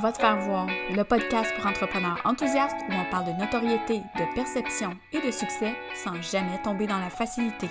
Va 0.00 0.10
te 0.10 0.18
faire 0.18 0.40
voir, 0.40 0.68
le 0.90 1.02
podcast 1.04 1.54
pour 1.54 1.66
entrepreneurs 1.66 2.18
enthousiastes 2.24 2.78
où 2.88 2.92
on 2.94 3.10
parle 3.10 3.26
de 3.26 3.38
notoriété, 3.38 3.98
de 3.98 4.34
perception 4.34 4.96
et 5.12 5.20
de 5.20 5.30
succès 5.30 5.74
sans 5.94 6.20
jamais 6.22 6.60
tomber 6.62 6.86
dans 6.86 6.98
la 6.98 7.10
facilité. 7.10 7.68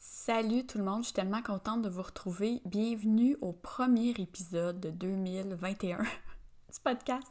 Salut 0.00 0.66
tout 0.66 0.78
le 0.78 0.84
monde, 0.84 1.02
je 1.02 1.06
suis 1.06 1.14
tellement 1.14 1.42
contente 1.42 1.82
de 1.82 1.88
vous 1.88 2.02
retrouver. 2.02 2.60
Bienvenue 2.64 3.36
au 3.40 3.52
premier 3.52 4.10
épisode 4.18 4.80
de 4.80 4.90
2021 4.90 5.98
du 6.02 6.80
podcast. 6.82 7.28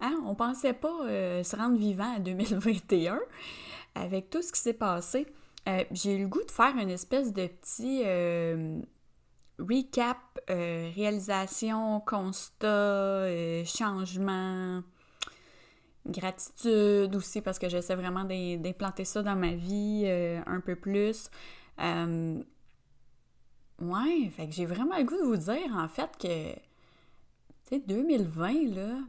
Hein? 0.00 0.16
On 0.24 0.36
pensait 0.36 0.72
pas 0.72 1.00
euh, 1.02 1.42
se 1.42 1.56
rendre 1.56 1.76
vivant 1.76 2.14
à 2.14 2.20
2021 2.20 3.18
avec 3.96 4.30
tout 4.30 4.40
ce 4.40 4.52
qui 4.52 4.60
s'est 4.60 4.72
passé. 4.72 5.26
Euh, 5.68 5.84
j'ai 5.90 6.14
eu 6.16 6.22
le 6.22 6.28
goût 6.28 6.44
de 6.44 6.50
faire 6.50 6.76
une 6.76 6.90
espèce 6.90 7.32
de 7.32 7.46
petit 7.48 8.02
euh, 8.04 8.80
recap, 9.58 10.18
euh, 10.48 10.90
réalisation, 10.94 12.00
constat, 12.00 13.26
changement, 13.64 14.82
gratitude 16.06 17.16
aussi 17.16 17.40
parce 17.40 17.58
que 17.58 17.68
j'essaie 17.68 17.96
vraiment 17.96 18.24
d'implanter 18.24 19.04
ça 19.04 19.22
dans 19.22 19.34
ma 19.34 19.54
vie 19.54 20.06
un 20.46 20.60
peu 20.60 20.76
plus. 20.76 21.30
ouais, 23.80 24.30
fait 24.30 24.46
que 24.46 24.52
j'ai 24.52 24.66
vraiment 24.66 24.98
le 24.98 25.04
goût 25.04 25.16
de 25.16 25.24
vous 25.24 25.36
dire 25.36 25.74
en 25.74 25.88
fait 25.88 26.10
que, 26.16 26.54
tu 26.54 26.60
sais, 27.70 27.80
2020, 27.80 28.74
là, 28.74 29.00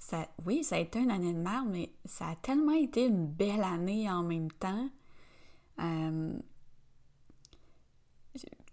ça, 0.00 0.26
oui, 0.44 0.64
ça 0.64 0.76
a 0.76 0.78
été 0.80 0.98
une 0.98 1.12
année 1.12 1.32
de 1.32 1.38
merde, 1.38 1.68
mais 1.70 1.92
ça 2.04 2.26
a 2.26 2.34
tellement 2.34 2.72
été 2.72 3.06
une 3.06 3.28
belle 3.28 3.62
année 3.62 4.10
en 4.10 4.24
même 4.24 4.50
temps. 4.50 4.88
Euh, 5.80 6.34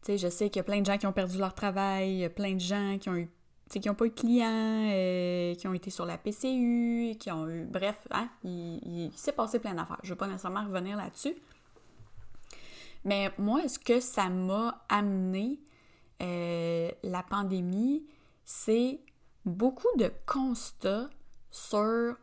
je 0.08 0.28
sais 0.28 0.50
qu'il 0.50 0.58
y 0.58 0.62
a 0.62 0.64
plein 0.64 0.82
de 0.82 0.86
gens 0.86 0.98
qui 0.98 1.06
ont 1.06 1.14
perdu 1.14 1.38
leur 1.38 1.54
travail, 1.54 2.30
plein 2.36 2.54
de 2.54 2.60
gens 2.60 2.98
qui 3.00 3.10
ont 3.10 3.16
eu 3.16 3.30
qui 3.78 3.88
n'ont 3.88 3.94
pas 3.94 4.06
eu 4.06 4.10
de 4.10 4.16
clients, 4.16 4.90
euh, 4.92 5.54
qui 5.54 5.68
ont 5.68 5.74
été 5.76 5.92
sur 5.92 6.06
la 6.06 6.18
PCU, 6.18 7.16
qui 7.20 7.30
ont 7.30 7.48
eu... 7.48 7.66
Bref, 7.66 8.08
hein, 8.10 8.28
il, 8.44 9.12
s'est 9.16 9.32
passé 9.32 9.60
plein 9.60 9.76
d'affaires. 9.76 10.00
Je 10.02 10.08
ne 10.08 10.14
veux 10.14 10.18
pas 10.18 10.26
nécessairement 10.26 10.66
revenir 10.66 10.98
là-dessus. 10.98 11.36
Mais 13.06 13.32
moi, 13.38 13.68
ce 13.68 13.78
que 13.78 14.00
ça 14.00 14.28
m'a 14.30 14.84
amené, 14.90 15.60
euh, 16.22 16.90
la 17.04 17.22
pandémie, 17.22 18.04
c'est 18.44 19.00
beaucoup 19.46 19.96
de 19.98 20.12
constats 20.26 21.10
sur 21.52 22.16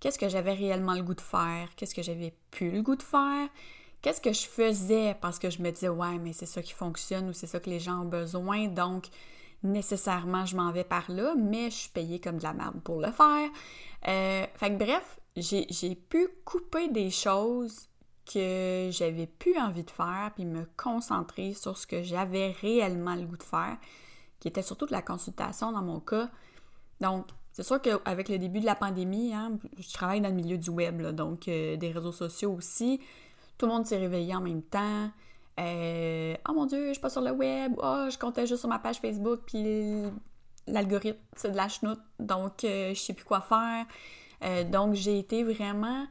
qu'est-ce 0.00 0.18
que 0.18 0.28
j'avais 0.28 0.52
réellement 0.52 0.94
le 0.94 1.02
goût 1.02 1.14
de 1.14 1.20
faire, 1.20 1.68
qu'est-ce 1.76 1.94
que 1.94 2.02
j'avais 2.02 2.34
plus 2.50 2.70
le 2.70 2.82
goût 2.82 2.96
de 2.96 3.02
faire, 3.02 3.48
qu'est-ce 4.02 4.20
que 4.20 4.32
je 4.32 4.46
faisais 4.46 5.16
parce 5.20 5.38
que 5.38 5.50
je 5.50 5.60
me 5.62 5.70
disais 5.70 5.88
ouais 5.88 6.18
mais 6.18 6.32
c'est 6.32 6.46
ça 6.46 6.62
qui 6.62 6.72
fonctionne 6.72 7.28
ou 7.28 7.32
c'est 7.32 7.46
ça 7.46 7.60
que 7.60 7.70
les 7.70 7.80
gens 7.80 8.02
ont 8.02 8.08
besoin 8.08 8.68
donc 8.68 9.08
nécessairement 9.62 10.46
je 10.46 10.56
m'en 10.56 10.70
vais 10.70 10.84
par 10.84 11.10
là 11.10 11.34
mais 11.36 11.70
je 11.70 11.76
suis 11.76 11.90
payée 11.90 12.20
comme 12.20 12.38
de 12.38 12.44
la 12.44 12.52
merde 12.52 12.80
pour 12.82 13.00
le 13.00 13.10
faire. 13.10 13.48
Euh, 14.06 14.46
bref, 14.70 15.18
j'ai 15.36 15.94
pu 15.94 16.28
couper 16.44 16.88
des 16.88 17.10
choses 17.10 17.88
que 18.32 18.90
j'avais 18.92 19.26
plus 19.26 19.58
envie 19.58 19.84
de 19.84 19.90
faire 19.90 20.30
puis 20.34 20.44
me 20.44 20.64
concentrer 20.76 21.54
sur 21.54 21.76
ce 21.76 21.86
que 21.86 22.02
j'avais 22.02 22.52
réellement 22.60 23.14
le 23.14 23.22
goût 23.22 23.36
de 23.36 23.42
faire, 23.42 23.76
qui 24.38 24.48
était 24.48 24.62
surtout 24.62 24.86
de 24.86 24.92
la 24.92 25.02
consultation 25.02 25.72
dans 25.72 25.82
mon 25.82 26.00
cas. 26.00 26.28
Donc, 27.00 27.26
c'est 27.58 27.64
sûr 27.64 27.82
qu'avec 27.82 28.28
le 28.28 28.38
début 28.38 28.60
de 28.60 28.66
la 28.66 28.76
pandémie, 28.76 29.34
hein, 29.34 29.58
je 29.80 29.92
travaille 29.92 30.20
dans 30.20 30.28
le 30.28 30.34
milieu 30.36 30.56
du 30.56 30.70
web, 30.70 31.02
donc 31.08 31.48
euh, 31.48 31.76
des 31.76 31.90
réseaux 31.90 32.12
sociaux 32.12 32.52
aussi. 32.52 33.00
Tout 33.58 33.66
le 33.66 33.72
monde 33.72 33.84
s'est 33.84 33.98
réveillé 33.98 34.32
en 34.32 34.40
même 34.40 34.62
temps. 34.62 35.10
Euh, 35.58 36.36
oh 36.48 36.52
mon 36.52 36.66
Dieu, 36.66 36.86
je 36.86 36.92
suis 36.92 37.00
pas 37.00 37.10
sur 37.10 37.20
le 37.20 37.32
web. 37.32 37.72
Oh, 37.78 38.06
je 38.08 38.16
comptais 38.16 38.46
juste 38.46 38.60
sur 38.60 38.68
ma 38.68 38.78
page 38.78 39.00
Facebook, 39.00 39.40
puis 39.44 40.04
l'algorithme, 40.68 41.18
c'est 41.34 41.50
de 41.50 41.56
la 41.56 41.66
chenoute, 41.66 41.98
donc 42.20 42.62
euh, 42.62 42.94
je 42.94 43.00
sais 43.00 43.12
plus 43.12 43.24
quoi 43.24 43.40
faire. 43.40 43.86
donc, 44.66 44.94
j'ai 44.94 45.18
été 45.18 45.42
vraiment 45.42 46.06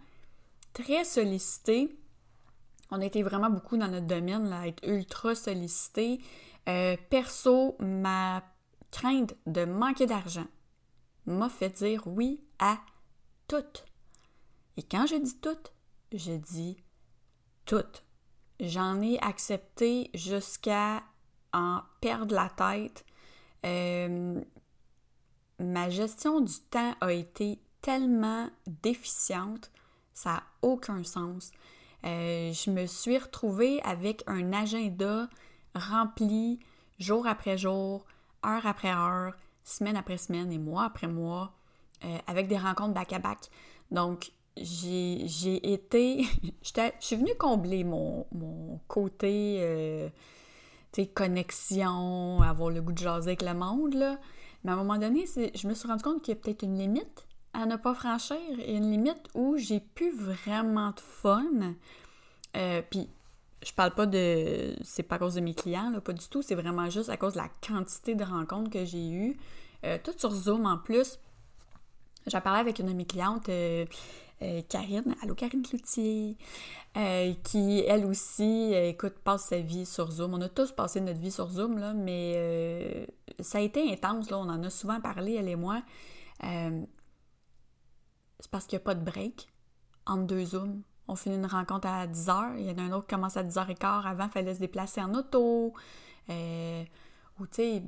très 0.74 1.06
sollicitée. 1.06 1.98
On 2.92 3.00
a 3.00 3.06
été 3.06 3.24
vraiment 3.24 3.50
beaucoup 3.50 3.78
dans 3.78 3.88
notre 3.88 4.06
domaine, 4.06 4.50
là, 4.50 4.68
être 4.68 4.86
ultra 4.86 5.34
sollicité. 5.34 6.20
perso, 7.10 7.78
ma 7.80 8.44
crainte 8.92 9.34
de 9.46 9.64
manquer 9.64 10.08
d'argent 10.08 10.48
m'a 11.28 11.50
fait 11.50 11.70
dire 11.70 12.04
oui 12.08 12.42
à 12.60 12.80
tout. 13.48 13.64
Et 14.78 14.84
quand 14.84 15.06
je 15.06 15.16
dis 15.16 15.38
tout, 15.40 15.58
je 16.12 16.34
dis 16.34 16.78
tout. 17.66 17.84
J'en 18.60 19.02
ai 19.02 19.20
accepté 19.20 20.10
jusqu'à 20.14 21.04
en 21.54 21.82
perdre 22.02 22.34
la 22.34 22.50
tête. 22.50 23.06
Euh, 23.66 24.42
ma 25.60 25.90
gestion 25.90 26.42
du 26.42 26.54
temps 26.70 26.96
a 27.02 27.12
été 27.12 27.60
tellement 27.82 28.50
déficiente, 28.66 29.72
ça 30.14 30.34
n'a 30.34 30.44
aucun 30.62 31.04
sens. 31.04 31.52
Euh, 32.06 32.52
je 32.54 32.72
me 32.72 32.86
suis 32.86 33.18
retrouvée 33.18 33.82
avec 33.84 34.24
un 34.28 34.54
agenda 34.54 35.28
rempli 35.76 36.60
jour 37.00 37.28
après 37.28 37.58
jour, 37.58 38.06
heure 38.46 38.66
après 38.66 38.92
heure, 38.92 39.34
semaine 39.68 39.98
après 39.98 40.18
semaine 40.18 40.52
et 40.52 40.58
mois 40.58 40.86
après 40.86 41.08
mois, 41.08 41.54
euh, 42.06 42.18
avec 42.28 42.48
des 42.48 42.58
rencontres 42.58 42.94
back-à-back. 42.94 43.50
Donc, 43.92 44.32
j'ai 44.56 45.74
été. 45.74 46.24
Je 46.64 46.92
suis 47.00 47.16
venue 47.16 47.36
combler 47.38 47.84
mon, 47.84 48.26
côté 48.88 49.58
euh, 49.62 50.10
connexion, 51.14 52.42
avoir 52.42 52.72
le 52.72 52.82
goût 52.82 52.94
de 52.94 52.98
jaser 52.98 53.30
avec 53.32 53.44
le 53.44 53.54
monde, 53.54 53.94
là. 53.94 54.18
Mais 54.64 54.72
à 54.72 54.74
un 54.74 54.78
moment 54.78 54.98
donné, 54.98 55.26
je 55.28 55.68
me 55.68 55.74
suis 55.74 55.88
rendu 55.88 56.04
compte 56.04 56.24
qu'il 56.24 56.34
y 56.34 56.38
a 56.38 56.40
peut-être 56.42 56.64
une 56.64 56.78
limite 56.78 57.28
à 57.54 57.66
ne 57.66 57.76
pas 57.76 57.94
franchir 57.94 58.38
une 58.68 58.90
limite 58.90 59.30
où 59.36 59.58
j'ai 59.58 59.80
plus 59.80 60.12
vraiment 60.12 60.90
de 60.90 61.00
fun. 61.00 61.76
Euh, 62.56 62.82
puis 62.90 63.10
je 63.66 63.74
parle 63.74 63.94
pas 63.94 64.06
de. 64.06 64.76
C'est 64.84 65.04
pas 65.04 65.16
à 65.16 65.20
cause 65.20 65.36
de 65.36 65.42
mes 65.42 65.54
clients, 65.54 65.90
là, 65.90 66.00
pas 66.00 66.14
du 66.14 66.28
tout. 66.28 66.42
C'est 66.42 66.56
vraiment 66.56 66.90
juste 66.90 67.10
à 67.10 67.18
cause 67.18 67.34
de 67.34 67.40
la 67.40 67.50
quantité 67.68 68.16
de 68.16 68.24
rencontres 68.24 68.70
que 68.70 68.86
j'ai 68.86 69.10
eues. 69.10 69.38
Euh, 69.84 69.98
tout 70.04 70.14
sur 70.18 70.32
Zoom 70.32 70.66
en 70.66 70.78
plus. 70.78 71.20
J'ai 72.26 72.42
parlé 72.42 72.60
avec 72.60 72.80
une 72.80 72.88
de 72.88 72.94
mes 72.94 73.06
clientes, 73.06 73.48
euh, 73.50 73.86
euh, 74.42 74.62
Karine, 74.68 75.16
allô 75.22 75.34
Karine 75.34 75.62
Cloutier, 75.62 76.36
qui 77.44 77.84
elle 77.88 78.06
aussi, 78.06 78.74
écoute, 78.74 79.14
passe 79.24 79.46
sa 79.46 79.60
vie 79.60 79.86
sur 79.86 80.12
Zoom. 80.12 80.34
On 80.34 80.42
a 80.42 80.50
tous 80.50 80.72
passé 80.72 81.00
notre 81.00 81.20
vie 81.20 81.32
sur 81.32 81.48
Zoom, 81.50 81.78
là, 81.78 81.94
mais 81.94 83.08
ça 83.40 83.60
a 83.60 83.62
été 83.62 83.92
intense, 83.92 84.30
là, 84.30 84.40
on 84.40 84.50
en 84.50 84.62
a 84.64 84.70
souvent 84.70 85.00
parlé, 85.00 85.36
elle 85.36 85.48
et 85.48 85.56
moi. 85.56 85.82
c'est 86.42 86.88
parce 88.52 88.66
qu'il 88.66 88.78
n'y 88.78 88.82
a 88.82 88.86
pas 88.86 88.96
de 88.96 89.06
break 89.06 89.48
entre 90.06 90.24
deux 90.24 90.46
Zooms. 90.46 90.82
On 91.08 91.16
finit 91.16 91.36
une 91.36 91.46
rencontre 91.46 91.88
à 91.88 92.06
10h, 92.08 92.56
il 92.58 92.66
y 92.66 92.72
en 92.72 92.78
a 92.78 92.82
un 92.82 92.92
autre 92.92 93.08
qui 93.08 93.16
commence 93.16 93.38
à 93.38 93.44
10h15, 93.44 94.06
avant, 94.06 94.26
il 94.26 94.30
fallait 94.30 94.56
se 94.56 94.60
déplacer 94.60 95.02
en 95.02 95.14
auto. 95.14 95.74
ou 96.30 97.48
tu 97.48 97.48
sais, 97.52 97.84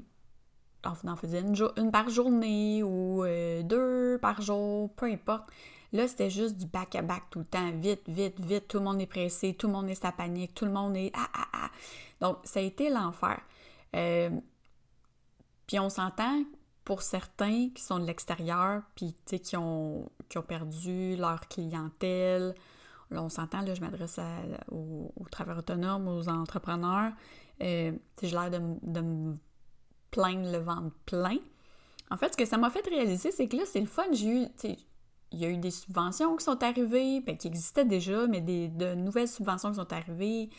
on 0.85 1.07
en 1.07 1.15
faisait 1.15 1.41
une, 1.41 1.91
par 1.91 2.09
journée 2.09 2.83
ou 2.83 3.23
euh, 3.23 3.63
deux 3.63 4.17
par 4.21 4.41
jour, 4.41 4.89
peu 4.95 5.05
importe. 5.07 5.49
Là, 5.91 6.07
c'était 6.07 6.29
juste 6.29 6.55
du 6.55 6.67
back-à-back 6.67 7.23
tout 7.31 7.39
le 7.39 7.45
temps, 7.45 7.71
vite, 7.71 8.07
vite, 8.07 8.39
vite, 8.39 8.67
tout 8.67 8.77
le 8.77 8.83
monde 8.83 9.01
est 9.01 9.07
pressé, 9.07 9.55
tout 9.55 9.67
le 9.67 9.73
monde 9.73 9.89
est 9.89 9.95
sa 9.95 10.11
panique, 10.11 10.53
tout 10.53 10.65
le 10.65 10.71
monde 10.71 10.95
est 10.95 11.11
ah 11.15 11.27
ah 11.33 11.47
ah. 11.53 11.69
Donc, 12.21 12.37
ça 12.43 12.59
a 12.59 12.63
été 12.63 12.89
l'enfer. 12.89 13.39
Euh, 13.95 14.29
puis 15.65 15.79
on 15.79 15.89
s'entend 15.89 16.43
pour 16.85 17.01
certains 17.01 17.69
qui 17.69 17.81
sont 17.81 17.99
de 17.99 18.05
l'extérieur, 18.05 18.83
puis 18.95 19.15
qui 19.25 19.57
ont, 19.57 20.09
qui 20.27 20.37
ont 20.37 20.43
perdu 20.43 21.15
leur 21.15 21.47
clientèle. 21.47 22.53
Là, 23.11 23.23
on 23.23 23.29
s'entend, 23.29 23.61
là, 23.61 23.73
je 23.73 23.81
m'adresse 23.81 24.19
aux, 24.71 25.11
travailleurs 25.31 25.59
autonomes, 25.59 26.07
aux 26.07 26.29
entrepreneurs. 26.29 27.11
Euh, 27.61 27.91
j'ai 28.21 28.31
l'air 28.31 28.51
de, 28.51 29.01
me 29.01 29.35
plaindre 30.11 30.51
le 30.51 30.59
ventre 30.59 30.95
plein. 31.05 31.37
En 32.11 32.17
fait, 32.17 32.31
ce 32.33 32.37
que 32.37 32.45
ça 32.45 32.57
m'a 32.57 32.69
fait 32.69 32.87
réaliser, 32.87 33.31
c'est 33.31 33.47
que 33.47 33.57
là, 33.57 33.63
c'est 33.65 33.79
le 33.79 33.87
fun. 33.87 34.03
J'ai 34.11 34.43
eu, 34.43 34.47
il 35.31 35.39
y 35.39 35.45
a 35.45 35.49
eu 35.49 35.57
des 35.57 35.71
subventions 35.71 36.35
qui 36.35 36.43
sont 36.43 36.63
arrivées, 36.63 37.21
ben, 37.21 37.37
qui 37.37 37.47
existaient 37.47 37.85
déjà, 37.85 38.27
mais 38.27 38.41
des, 38.41 38.67
de 38.67 38.95
nouvelles 38.95 39.27
subventions 39.27 39.69
qui 39.69 39.75
sont 39.77 39.93
arrivées. 39.93 40.49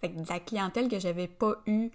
Fait 0.00 0.10
que 0.10 0.20
de 0.20 0.28
la 0.28 0.40
clientèle 0.40 0.88
que 0.88 0.98
j'avais 0.98 1.28
pas 1.28 1.56
eue 1.66 1.90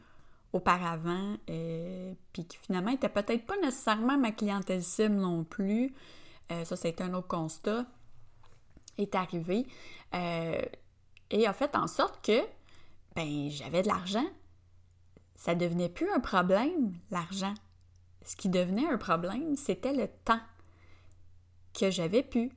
auparavant, 0.53 1.37
euh, 1.49 2.13
puis 2.33 2.45
qui 2.45 2.57
finalement 2.57 2.91
était 2.91 3.09
peut-être 3.09 3.45
pas 3.45 3.57
nécessairement 3.57 4.17
ma 4.17 4.31
clientèle 4.31 4.83
cible 4.83 5.15
non 5.15 5.43
plus. 5.43 5.93
Euh, 6.51 6.65
ça, 6.65 6.75
été 6.87 7.03
un 7.03 7.13
autre 7.13 7.27
constat, 7.27 7.85
est 8.97 9.15
arrivé. 9.15 9.65
Euh, 10.13 10.61
et 11.29 11.47
a 11.47 11.53
fait 11.53 11.75
en 11.75 11.87
sorte 11.87 12.25
que, 12.25 12.41
ben, 13.15 13.49
j'avais 13.49 13.81
de 13.81 13.87
l'argent, 13.87 14.25
ça 15.35 15.55
devenait 15.55 15.89
plus 15.89 16.09
un 16.11 16.19
problème, 16.19 16.93
l'argent. 17.09 17.53
Ce 18.23 18.35
qui 18.35 18.49
devenait 18.49 18.87
un 18.87 18.97
problème, 18.97 19.55
c'était 19.55 19.93
le 19.93 20.07
temps 20.25 20.41
que 21.73 21.89
j'avais 21.89 22.23
pu. 22.23 22.51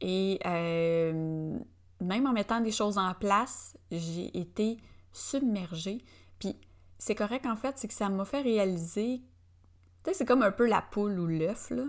Et 0.00 0.38
euh, 0.46 1.58
même 2.00 2.26
en 2.26 2.32
mettant 2.32 2.60
des 2.60 2.70
choses 2.70 2.98
en 2.98 3.14
place, 3.14 3.76
j'ai 3.90 4.36
été 4.38 4.78
submergée. 5.12 6.04
Puis 6.38 6.56
c'est 6.98 7.14
correct 7.14 7.46
en 7.46 7.56
fait, 7.56 7.78
c'est 7.78 7.88
que 7.88 7.94
ça 7.94 8.08
m'a 8.08 8.24
fait 8.24 8.42
réaliser. 8.42 9.22
Tu 10.04 10.10
sais, 10.10 10.14
c'est 10.14 10.24
comme 10.26 10.42
un 10.42 10.52
peu 10.52 10.66
la 10.66 10.82
poule 10.82 11.18
ou 11.18 11.26
l'œuf, 11.26 11.70
là. 11.70 11.84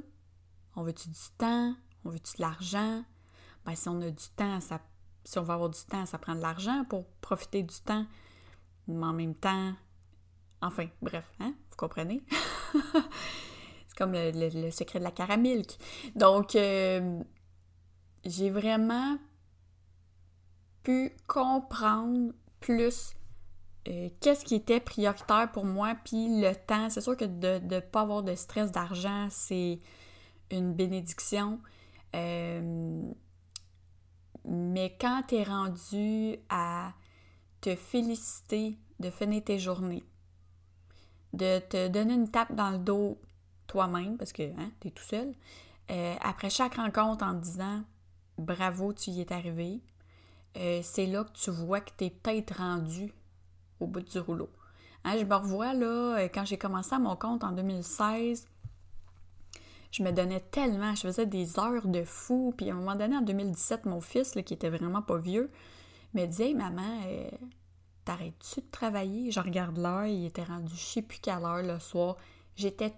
On 0.76 0.84
veut-tu 0.84 1.10
du 1.10 1.20
temps? 1.38 1.76
On 2.04 2.10
veut-tu 2.10 2.38
de 2.38 2.42
l'argent? 2.42 3.04
Ben, 3.66 3.76
si 3.76 3.90
on 3.90 4.02
a 4.02 4.10
du 4.10 4.28
temps, 4.36 4.62
ça, 4.62 4.80
si 5.24 5.38
on 5.38 5.44
veut 5.44 5.54
avoir 5.54 5.70
du 5.70 5.80
temps, 5.90 6.06
ça 6.06 6.18
prend 6.18 6.36
de 6.36 6.42
l'argent 6.42 6.86
pour 6.90 7.06
profiter 7.22 7.64
du 7.64 7.76
temps. 7.76 8.06
Mais 8.88 9.06
en 9.06 9.14
même 9.14 9.36
temps, 9.36 9.74
enfin, 10.62 10.88
bref, 11.02 11.30
hein? 11.40 11.54
Vous 11.70 11.76
comprenez? 11.76 12.24
c'est 13.88 13.98
comme 13.98 14.14
le, 14.14 14.72
secret 14.72 15.00
de 15.00 15.04
la 15.04 15.12
caramilk. 15.12 15.78
Donc, 16.16 16.56
euh, 16.56 17.20
j'ai 18.24 18.50
vraiment 18.50 19.18
pu 20.84 21.16
comprendre 21.28 22.32
plus 22.60 23.16
euh, 23.88 24.10
qu'est-ce 24.20 24.46
qui 24.46 24.56
était 24.56 24.80
prioritaire 24.80 25.52
pour 25.52 25.66
moi, 25.66 25.96
puis 26.04 26.42
le 26.42 26.54
temps. 26.56 26.90
C'est 26.90 27.02
sûr 27.02 27.16
que 27.16 27.26
de 27.26 27.60
ne 27.66 27.80
pas 27.80 28.02
avoir 28.02 28.24
de 28.24 28.36
stress 28.36 28.72
d'argent, 28.72 29.28
c'est 29.30 29.80
une 30.52 30.74
bénédiction. 30.74 31.60
Euh, 32.16 33.12
mais 34.48 34.96
quand 35.00 35.24
tu 35.28 35.36
es 35.36 35.44
rendu 35.44 36.38
à 36.50 36.94
te 37.62 37.76
féliciter 37.76 38.78
de 39.00 39.10
finir 39.10 39.44
tes 39.44 39.60
journées, 39.60 40.04
de 41.34 41.60
te 41.60 41.88
donner 41.88 42.14
une 42.14 42.30
tape 42.30 42.54
dans 42.54 42.72
le 42.72 42.78
dos 42.78 43.20
toi-même, 43.68 44.18
parce 44.18 44.34
que 44.34 44.44
hein, 44.44 44.72
tu 44.80 44.88
es 44.88 44.92
tout 44.92 45.04
seul, 45.04 45.34
euh, 45.92 46.16
après 46.22 46.50
chaque 46.50 46.76
rencontre 46.76 47.26
en 47.26 47.34
disant 47.34 47.84
bravo, 48.38 48.94
tu 48.94 49.12
y 49.12 49.22
es 49.22 49.34
arrivé, 49.34 49.82
euh, 50.58 50.82
c'est 50.84 51.08
là 51.08 51.24
que 51.24 51.32
tu 51.32 51.52
vois 51.52 51.82
que 51.82 51.92
tu 51.98 52.06
es 52.06 52.10
peut-être 52.10 52.58
rendu 52.58 53.14
au 53.80 53.88
bout 53.88 54.02
du 54.02 54.20
rouleau. 54.20 54.50
Hein, 55.04 55.18
je 55.20 55.26
me 55.26 55.36
revois 55.36 55.74
là, 55.74 56.28
quand 56.34 56.46
j'ai 56.46 56.58
commencé 56.58 56.94
à 56.96 57.00
mon 57.00 57.16
compte 57.16 57.44
en 57.44 57.52
2016, 57.52 58.48
je 59.92 60.04
me 60.04 60.12
donnais 60.12 60.42
tellement, 60.52 60.94
je 60.96 61.02
faisais 61.02 61.26
des 61.26 61.60
heures 61.60 61.88
de 61.88 62.04
fou. 62.04 62.54
Puis 62.58 62.70
à 62.70 62.74
un 62.74 62.78
moment 62.78 62.96
donné, 62.96 63.16
en 63.18 63.22
2017, 63.22 63.86
mon 63.86 64.02
fils, 64.02 64.34
qui 64.46 64.54
était 64.54 64.70
vraiment 64.70 65.02
pas 65.02 65.18
vieux, 65.18 65.52
me 66.14 66.26
disait 66.26 66.48
Hey 66.48 66.56
maman, 66.56 67.02
euh, 67.08 67.30
t'arrêtes-tu 68.04 68.62
de 68.62 68.72
travailler 68.72 69.32
Je 69.32 69.40
regarde 69.40 69.78
l'heure, 69.78 70.06
il 70.06 70.26
était 70.26 70.44
rendu 70.44 70.74
je 70.76 70.84
sais 70.84 71.02
plus 71.02 71.20
quelle 71.20 71.44
heure 71.44 71.64
le 71.64 71.80
soir. 71.80 72.18
J'étais 72.56 72.94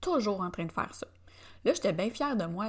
toujours 0.00 0.40
en 0.40 0.50
train 0.50 0.64
de 0.64 0.72
faire 0.72 0.94
ça. 0.94 1.06
Là, 1.64 1.72
j'étais 1.72 1.92
bien 1.92 2.10
fière 2.10 2.36
de 2.36 2.44
moi. 2.44 2.68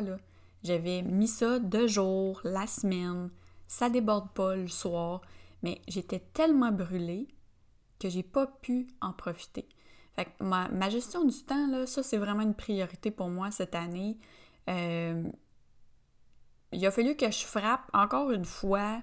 J'avais 0.63 1.01
mis 1.01 1.27
ça 1.27 1.59
deux 1.59 1.87
jours, 1.87 2.41
la 2.43 2.67
semaine. 2.67 3.29
Ça 3.67 3.89
déborde 3.89 4.31
pas 4.31 4.55
le 4.55 4.67
soir. 4.67 5.21
Mais 5.63 5.81
j'étais 5.87 6.19
tellement 6.19 6.71
brûlée 6.71 7.27
que 7.99 8.09
j'ai 8.09 8.23
pas 8.23 8.47
pu 8.47 8.87
en 9.01 9.13
profiter. 9.13 9.67
Fait 10.15 10.25
que 10.25 10.43
ma, 10.43 10.89
gestion 10.89 11.25
du 11.25 11.43
temps, 11.43 11.67
là, 11.67 11.85
ça, 11.85 12.01
c'est 12.01 12.17
vraiment 12.17 12.41
une 12.41 12.55
priorité 12.55 13.11
pour 13.11 13.29
moi 13.29 13.51
cette 13.51 13.75
année. 13.75 14.17
Euh, 14.69 15.23
il 16.71 16.85
a 16.85 16.91
fallu 16.91 17.15
que 17.15 17.29
je 17.29 17.45
frappe 17.45 17.89
encore 17.93 18.31
une 18.31 18.45
fois, 18.45 19.01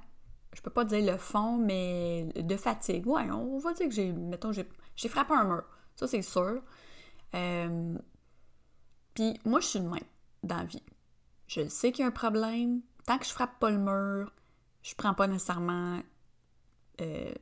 je 0.55 0.61
peux 0.61 0.71
pas 0.71 0.85
dire 0.85 1.13
le 1.13 1.19
fond, 1.19 1.59
mais 1.59 2.25
de 2.35 2.57
fatigue. 2.57 3.07
Ouais, 3.07 3.31
on 3.31 3.59
va 3.59 3.73
dire 3.75 3.89
que 3.89 3.95
j'ai, 3.95 4.13
mettons, 4.13 4.53
j'ai, 4.53 5.09
frappé 5.09 5.35
un 5.35 5.45
mur. 5.45 5.65
Ça, 5.97 6.07
c'est 6.07 6.23
sûr. 6.23 6.63
Euh, 7.35 7.99
puis 9.15 9.39
moi, 9.45 9.61
je 9.61 9.67
suis 9.67 9.81
de 9.81 9.89
même 9.89 10.01
dans 10.43 10.57
la 10.57 10.65
vie. 10.65 10.83
Je 11.47 11.69
sais 11.69 11.93
qu'il 11.93 12.03
y 12.03 12.05
a 12.05 12.09
un 12.09 12.13
problème. 12.13 12.81
Tant 13.07 13.19
que 13.19 13.27
je 13.27 13.31
frappe 13.31 13.59
pas 13.59 13.71
le 13.71 13.79
mur, 13.79 14.33
je 14.83 14.95
prends 14.95 15.15
pas 15.15 15.27
nécessairement 15.27 16.01
euh, 17.01 17.33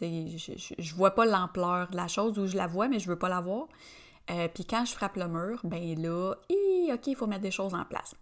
je, 0.00 0.52
je, 0.78 0.94
vois 0.94 1.12
pas 1.12 1.24
l'ampleur 1.24 1.88
de 1.88 1.96
la 1.96 2.08
chose 2.08 2.38
où 2.38 2.46
je 2.46 2.56
la 2.56 2.66
vois, 2.66 2.88
mais 2.88 2.98
je 2.98 3.08
veux 3.08 3.18
pas 3.18 3.28
la 3.28 3.40
voir. 3.40 3.66
Euh, 4.30 4.48
puis 4.52 4.64
quand 4.64 4.84
je 4.84 4.92
frappe 4.92 5.16
le 5.16 5.28
mur, 5.28 5.60
ben 5.64 6.00
là, 6.00 6.34
OK, 6.92 7.06
il 7.06 7.16
faut 7.16 7.26
mettre 7.26 7.42
des 7.42 7.50
choses 7.50 7.74
en 7.74 7.84
place. 7.84 8.14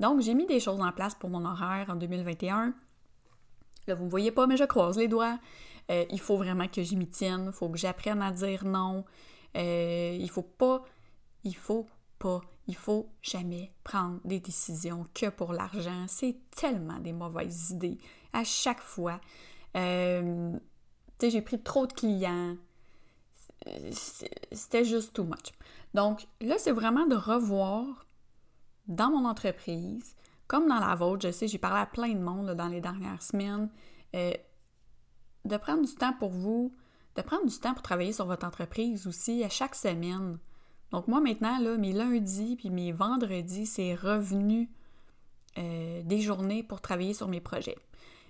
Donc, 0.00 0.20
j'ai 0.20 0.34
mis 0.34 0.46
des 0.46 0.60
choses 0.60 0.80
en 0.80 0.92
place 0.92 1.14
pour 1.14 1.30
mon 1.30 1.44
horaire 1.44 1.86
en 1.88 1.96
2021. 1.96 2.74
Là, 3.86 3.94
vous 3.94 4.02
ne 4.02 4.06
me 4.06 4.10
voyez 4.10 4.32
pas, 4.32 4.46
mais 4.46 4.56
je 4.56 4.64
croise 4.64 4.96
les 4.96 5.08
doigts. 5.08 5.38
Euh, 5.90 6.04
il 6.10 6.20
faut 6.20 6.36
vraiment 6.36 6.68
que 6.68 6.82
j'y 6.82 6.96
m'y 6.96 7.08
tienne. 7.08 7.46
Il 7.46 7.52
faut 7.52 7.68
que 7.68 7.78
j'apprenne 7.78 8.22
à 8.22 8.30
dire 8.30 8.64
non. 8.64 9.04
Euh, 9.56 10.16
il 10.18 10.30
faut 10.30 10.42
pas, 10.42 10.82
il 11.44 11.56
faut 11.56 11.86
pas, 12.18 12.40
il 12.66 12.76
faut 12.76 13.10
jamais 13.20 13.72
prendre 13.84 14.20
des 14.24 14.40
décisions 14.40 15.06
que 15.14 15.28
pour 15.28 15.52
l'argent. 15.52 16.06
C'est 16.08 16.36
tellement 16.56 16.98
des 16.98 17.12
mauvaises 17.12 17.70
idées 17.70 17.98
à 18.32 18.44
chaque 18.44 18.80
fois. 18.80 19.20
Euh, 19.76 20.58
j'ai 21.20 21.42
pris 21.42 21.60
trop 21.60 21.86
de 21.86 21.92
clients. 21.92 22.56
C'était 23.92 24.84
juste 24.84 25.14
too 25.14 25.24
much. 25.24 25.52
Donc 25.94 26.26
là, 26.40 26.56
c'est 26.58 26.72
vraiment 26.72 27.06
de 27.06 27.14
revoir 27.14 28.06
dans 28.88 29.10
mon 29.10 29.24
entreprise, 29.24 30.16
comme 30.46 30.68
dans 30.68 30.80
la 30.80 30.94
vôtre, 30.94 31.26
je 31.26 31.32
sais, 31.32 31.48
j'ai 31.48 31.58
parlé 31.58 31.80
à 31.80 31.86
plein 31.86 32.12
de 32.12 32.18
monde 32.18 32.50
dans 32.50 32.68
les 32.68 32.80
dernières 32.80 33.22
semaines, 33.22 33.70
euh, 34.14 34.32
de 35.44 35.56
prendre 35.56 35.86
du 35.86 35.94
temps 35.94 36.14
pour 36.18 36.30
vous, 36.30 36.74
de 37.16 37.22
prendre 37.22 37.46
du 37.46 37.58
temps 37.58 37.74
pour 37.74 37.82
travailler 37.82 38.12
sur 38.12 38.26
votre 38.26 38.46
entreprise 38.46 39.06
aussi 39.06 39.44
à 39.44 39.48
chaque 39.48 39.74
semaine. 39.74 40.38
Donc 40.90 41.08
moi 41.08 41.20
maintenant, 41.20 41.58
là, 41.58 41.76
mes 41.78 41.92
lundis 41.92 42.56
puis 42.56 42.70
mes 42.70 42.92
vendredis, 42.92 43.66
c'est 43.66 43.94
revenu 43.94 44.70
euh, 45.58 46.02
des 46.02 46.20
journées 46.20 46.62
pour 46.62 46.80
travailler 46.80 47.14
sur 47.14 47.28
mes 47.28 47.40
projets. 47.40 47.78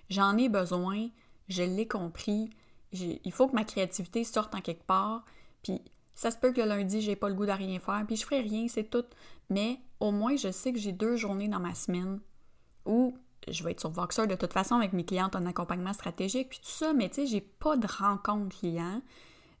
J'en 0.09 0.37
ai 0.37 0.49
besoin, 0.49 1.09
je 1.49 1.63
l'ai 1.63 1.87
compris, 1.87 2.49
il 2.93 3.31
faut 3.31 3.47
que 3.47 3.55
ma 3.55 3.63
créativité 3.63 4.23
sorte 4.23 4.55
en 4.55 4.61
quelque 4.61 4.83
part. 4.83 5.25
Puis 5.63 5.81
ça 6.15 6.31
se 6.31 6.37
peut 6.37 6.51
que 6.51 6.61
le 6.61 6.67
lundi, 6.67 7.01
j'ai 7.01 7.15
pas 7.15 7.29
le 7.29 7.35
goût 7.35 7.45
de 7.45 7.51
rien 7.51 7.79
faire, 7.79 8.03
puis 8.05 8.15
je 8.15 8.23
ferai 8.23 8.41
rien, 8.41 8.67
c'est 8.67 8.89
tout. 8.89 9.05
Mais 9.49 9.79
au 9.99 10.11
moins, 10.11 10.35
je 10.35 10.51
sais 10.51 10.71
que 10.71 10.79
j'ai 10.79 10.91
deux 10.91 11.15
journées 11.15 11.47
dans 11.47 11.59
ma 11.59 11.73
semaine 11.73 12.19
où 12.85 13.17
je 13.47 13.63
vais 13.63 13.71
être 13.71 13.79
sur 13.79 13.89
Voxer 13.89 14.27
de 14.27 14.35
toute 14.35 14.53
façon 14.53 14.75
avec 14.75 14.93
mes 14.93 15.05
clientes 15.05 15.35
en 15.35 15.45
accompagnement 15.45 15.93
stratégique, 15.93 16.49
puis 16.49 16.59
tout 16.59 16.69
ça, 16.69 16.93
mais 16.93 17.09
tu 17.09 17.15
sais, 17.15 17.25
j'ai 17.27 17.41
pas 17.41 17.77
de 17.77 17.87
rencontre 17.87 18.57
client. 18.57 19.01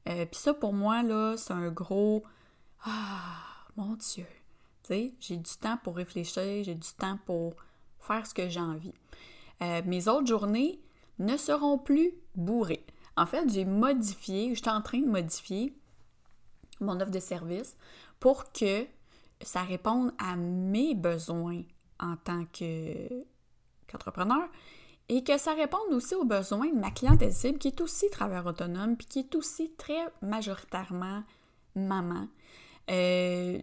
Euh, 0.07 0.25
puis 0.25 0.39
ça, 0.39 0.53
pour 0.53 0.73
moi, 0.73 1.03
là, 1.03 1.35
c'est 1.37 1.53
un 1.53 1.69
gros 1.69 2.23
Ah, 2.85 3.37
mon 3.75 3.95
Dieu! 3.95 4.25
Tu 4.83 4.87
sais, 4.93 5.13
j'ai 5.19 5.37
du 5.37 5.51
temps 5.59 5.77
pour 5.83 5.95
réfléchir, 5.95 6.63
j'ai 6.63 6.75
du 6.75 6.89
temps 6.97 7.17
pour 7.25 7.55
faire 7.99 8.27
ce 8.27 8.33
que 8.33 8.49
j'ai 8.49 8.59
envie. 8.59 8.93
Euh, 9.61 9.81
mes 9.85 10.07
autres 10.09 10.27
journées 10.27 10.79
ne 11.19 11.37
seront 11.37 11.77
plus 11.77 12.11
bourrées. 12.35 12.85
En 13.15 13.25
fait, 13.25 13.47
j'ai 13.49 13.65
modifié, 13.65 14.55
je 14.55 14.61
suis 14.61 14.69
en 14.69 14.81
train 14.81 14.99
de 14.99 15.07
modifier 15.07 15.75
mon 16.79 16.99
offre 16.99 17.11
de 17.11 17.19
service 17.19 17.77
pour 18.19 18.51
que 18.51 18.85
ça 19.41 19.61
réponde 19.63 20.13
à 20.17 20.35
mes 20.35 20.95
besoins 20.95 21.61
en 21.99 22.15
tant 22.17 22.45
qu'entrepreneur 23.87 24.49
et 25.09 25.23
que 25.23 25.37
ça 25.37 25.53
réponde 25.53 25.91
aussi 25.91 26.15
aux 26.15 26.25
besoins 26.25 26.69
de 26.69 26.79
ma 26.79 26.91
clientèle 26.91 27.33
cible 27.33 27.59
qui 27.59 27.67
est 27.67 27.81
aussi 27.81 28.09
travailleur 28.09 28.45
autonome 28.47 28.95
puis 28.95 29.07
qui 29.07 29.19
est 29.19 29.35
aussi 29.35 29.71
très 29.73 30.07
majoritairement 30.21 31.23
maman, 31.75 32.27
euh, 32.89 33.59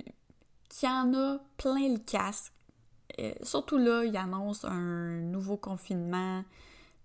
qui 0.69 0.87
en 0.87 1.15
a 1.15 1.39
plein 1.57 1.89
le 1.89 1.99
casque. 1.99 2.53
Euh, 3.19 3.33
surtout 3.43 3.79
là, 3.79 4.05
il 4.05 4.17
annonce 4.17 4.65
un 4.65 5.21
nouveau 5.21 5.57
confinement 5.57 6.45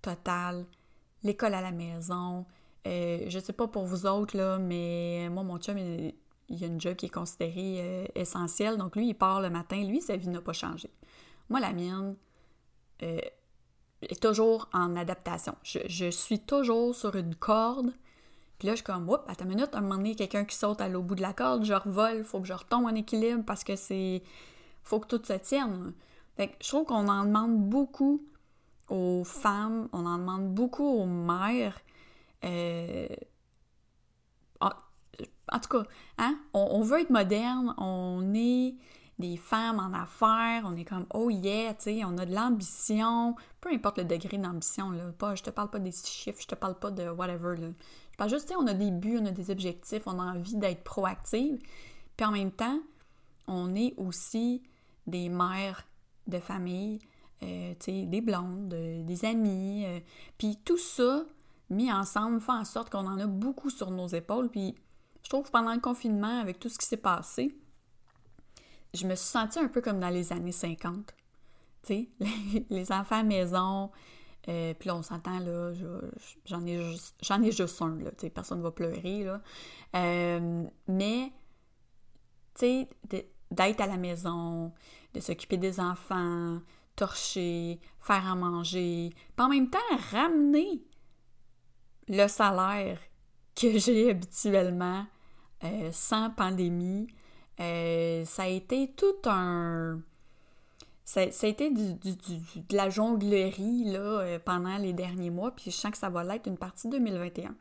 total 0.01 0.65
l'école 1.25 1.53
à 1.53 1.61
la 1.61 1.71
maison. 1.71 2.45
Euh, 2.87 3.25
je 3.27 3.39
sais 3.39 3.53
pas 3.53 3.67
pour 3.67 3.85
vous 3.85 4.05
autres, 4.05 4.37
là, 4.37 4.57
mais 4.59 5.27
moi, 5.29 5.43
mon 5.43 5.57
chum, 5.57 5.77
il, 5.77 6.13
y 6.49 6.63
a 6.63 6.67
une 6.67 6.79
job 6.79 6.95
qui 6.95 7.07
est 7.07 7.13
considérée 7.13 7.77
euh, 7.79 8.05
essentielle. 8.15 8.77
Donc, 8.77 8.95
lui, 8.95 9.09
il 9.09 9.15
part 9.15 9.41
le 9.41 9.49
matin. 9.49 9.83
Lui, 9.83 10.01
sa 10.01 10.15
vie 10.15 10.29
n'a 10.29 10.41
pas 10.41 10.53
changé. 10.53 10.89
Moi, 11.49 11.59
la 11.59 11.73
mienne 11.73 12.15
euh, 13.01 13.19
est 14.03 14.21
toujours 14.21 14.69
en 14.71 14.95
adaptation. 14.95 15.55
Je, 15.63 16.09
suis 16.11 16.39
toujours 16.39 16.95
sur 16.95 17.15
une 17.15 17.35
corde. 17.35 17.91
Puis 18.59 18.67
là, 18.67 18.73
je 18.73 18.77
suis 18.77 18.85
comme, 18.85 19.09
oups, 19.09 19.23
attends 19.27 19.45
une 19.45 19.49
minute, 19.49 19.73
à 19.73 19.79
un 19.79 19.81
moment 19.81 19.97
donné, 19.97 20.15
quelqu'un 20.15 20.45
qui 20.45 20.55
saute 20.55 20.79
à 20.79 20.87
l'au 20.87 21.01
bout 21.01 21.15
de 21.15 21.21
la 21.21 21.33
corde, 21.33 21.65
je 21.65 21.73
revole, 21.73 22.17
il 22.19 22.23
faut 22.23 22.39
que 22.39 22.47
je 22.47 22.53
retombe 22.53 22.85
en 22.85 22.95
équilibre 22.95 23.43
parce 23.45 23.63
que 23.63 23.75
c'est. 23.75 24.21
faut 24.83 24.99
que 24.99 25.07
tout 25.07 25.21
se 25.25 25.33
tienne. 25.33 25.93
Fait 26.37 26.49
que 26.49 26.53
je 26.61 26.69
trouve 26.69 26.85
qu'on 26.85 27.07
en 27.07 27.25
demande 27.25 27.67
beaucoup 27.67 28.21
aux 28.89 29.23
femmes, 29.23 29.89
on 29.93 30.05
en 30.05 30.17
demande 30.17 30.53
beaucoup 30.53 30.85
aux 30.85 31.05
mères. 31.05 31.79
Euh, 32.43 33.07
en 35.51 35.59
tout 35.59 35.69
cas, 35.69 35.83
hein? 36.17 36.37
On, 36.53 36.81
veut 36.81 37.01
être 37.01 37.09
moderne, 37.09 37.73
on 37.77 38.33
est 38.33 38.75
des 39.19 39.37
femmes 39.37 39.79
en 39.79 39.93
affaires, 39.93 40.63
on 40.65 40.75
est 40.75 40.85
comme 40.85 41.05
oh 41.13 41.29
yeah, 41.29 41.73
tu 41.73 41.83
sais, 41.83 42.01
on 42.03 42.17
a 42.17 42.25
de 42.25 42.33
l'ambition, 42.33 43.35
peu 43.61 43.69
importe 43.71 43.99
le 43.99 44.05
degré 44.05 44.37
d'ambition, 44.37 44.91
là. 44.91 45.11
Pas, 45.17 45.35
je 45.35 45.43
te 45.43 45.49
parle 45.49 45.69
pas 45.69 45.79
des 45.79 45.91
chiffres, 45.91 46.41
je 46.41 46.47
te 46.47 46.55
parle 46.55 46.75
pas 46.75 46.91
de 46.91 47.09
whatever, 47.09 47.55
là. 47.57 47.67
Je 48.11 48.17
parle 48.17 48.29
juste, 48.29 48.47
tu 48.47 48.53
sais, 48.53 48.59
on 48.59 48.67
a 48.67 48.73
des 48.73 48.91
buts, 48.91 49.19
on 49.21 49.25
a 49.25 49.31
des 49.31 49.51
objectifs, 49.51 50.03
on 50.05 50.19
a 50.19 50.23
envie 50.23 50.55
d'être 50.55 50.83
proactive, 50.83 51.59
puis 52.17 52.25
en 52.25 52.31
même 52.31 52.51
temps, 52.51 52.79
on 53.47 53.75
est 53.75 53.93
aussi 53.97 54.63
des 55.05 55.29
mères 55.29 55.83
de 56.27 56.39
famille, 56.39 56.99
euh, 57.45 57.73
des 57.87 58.21
blondes, 58.21 58.69
des 58.69 59.25
amis. 59.25 59.85
Euh, 59.85 59.99
puis 60.37 60.59
tout 60.63 60.77
ça, 60.77 61.25
mis 61.69 61.91
ensemble 61.91 62.41
fait 62.41 62.51
en 62.51 62.65
sorte 62.65 62.89
qu'on 62.89 63.07
en 63.07 63.19
a 63.19 63.27
beaucoup 63.27 63.69
sur 63.69 63.91
nos 63.91 64.07
épaules. 64.07 64.49
Puis 64.49 64.75
je 65.23 65.29
trouve 65.29 65.45
que 65.45 65.51
pendant 65.51 65.73
le 65.73 65.79
confinement, 65.79 66.39
avec 66.39 66.59
tout 66.59 66.69
ce 66.69 66.77
qui 66.77 66.85
s'est 66.85 66.97
passé, 66.97 67.57
je 68.93 69.05
me 69.07 69.15
suis 69.15 69.27
sentie 69.27 69.59
un 69.59 69.67
peu 69.67 69.81
comme 69.81 69.99
dans 69.99 70.09
les 70.09 70.31
années 70.31 70.51
50. 70.51 71.13
Tu 71.83 71.87
sais, 71.87 72.09
les, 72.69 72.91
enfants 72.91 73.19
à 73.19 73.23
maison, 73.23 73.91
euh, 74.47 74.73
puis 74.73 74.87
là, 74.87 74.95
on 74.95 75.03
s'entend, 75.03 75.39
là, 75.39 75.73
j'en 76.45 76.65
ai, 76.65 76.91
juste, 76.91 77.15
j'en 77.21 77.41
ai 77.41 77.51
juste 77.51 77.81
un, 77.81 77.97
là, 77.97 78.11
tu 78.11 78.21
sais, 78.21 78.29
personne 78.29 78.59
ne 78.59 78.63
va 78.63 78.71
pleurer, 78.71 79.23
là. 79.23 79.41
Euh, 79.95 80.63
mais, 80.87 81.31
tu 82.55 82.59
sais, 82.59 82.89
d'être 83.51 83.81
à 83.81 83.87
la 83.87 83.97
maison, 83.97 84.71
de 85.13 85.19
s'occuper 85.19 85.57
des 85.57 85.79
enfants, 85.79 86.59
torcher, 86.95 87.79
faire 87.99 88.27
à 88.27 88.35
manger, 88.35 89.09
puis 89.35 89.45
en 89.45 89.49
même 89.49 89.69
temps, 89.69 89.79
ramener 90.11 90.83
le 92.07 92.27
salaire 92.27 92.99
que 93.55 93.77
j'ai 93.77 94.11
habituellement 94.11 95.05
euh, 95.63 95.89
sans 95.91 96.29
pandémie, 96.29 97.07
euh, 97.59 98.25
ça 98.25 98.43
a 98.43 98.47
été 98.47 98.91
tout 98.95 99.15
un... 99.25 100.01
Ça, 101.03 101.21
a 101.21 101.47
été 101.47 101.69
de 101.69 102.75
la 102.75 102.89
jonglerie 102.89 103.83
là, 103.83 103.99
euh, 103.99 104.39
pendant 104.39 104.77
les 104.77 104.91
derniers 104.91 105.29
mois, 105.29 105.51
puis 105.51 105.65
je 105.65 105.75
sens 105.75 105.91
que 105.91 105.99
ça 105.99 106.09
va 106.09 106.23
l'être 106.23 106.47
une 106.47 106.57
partie 106.57 106.89
2021. 106.89 107.55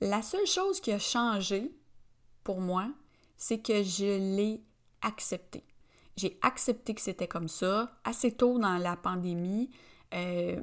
La 0.00 0.22
seule 0.22 0.46
chose 0.46 0.80
qui 0.80 0.92
a 0.92 0.98
changé 1.00 1.72
pour 2.44 2.60
moi, 2.60 2.88
c'est 3.36 3.58
que 3.58 3.82
je 3.82 4.36
l'ai 4.36 4.62
accepté. 5.02 5.64
J'ai 6.18 6.38
accepté 6.42 6.94
que 6.94 7.00
c'était 7.00 7.28
comme 7.28 7.48
ça. 7.48 7.92
Assez 8.04 8.32
tôt 8.32 8.58
dans 8.58 8.76
la 8.76 8.96
pandémie, 8.96 9.70
je, 10.12 10.62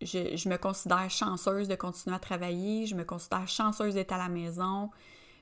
je, 0.00 0.48
me 0.48 0.56
considère 0.56 1.10
chanceuse 1.10 1.68
de 1.68 1.74
continuer 1.74 2.16
à 2.16 2.18
travailler, 2.18 2.86
je 2.86 2.94
me 2.94 3.04
considère 3.04 3.48
chanceuse 3.48 3.94
d'être 3.94 4.12
à 4.12 4.18
la 4.18 4.28
maison, 4.28 4.90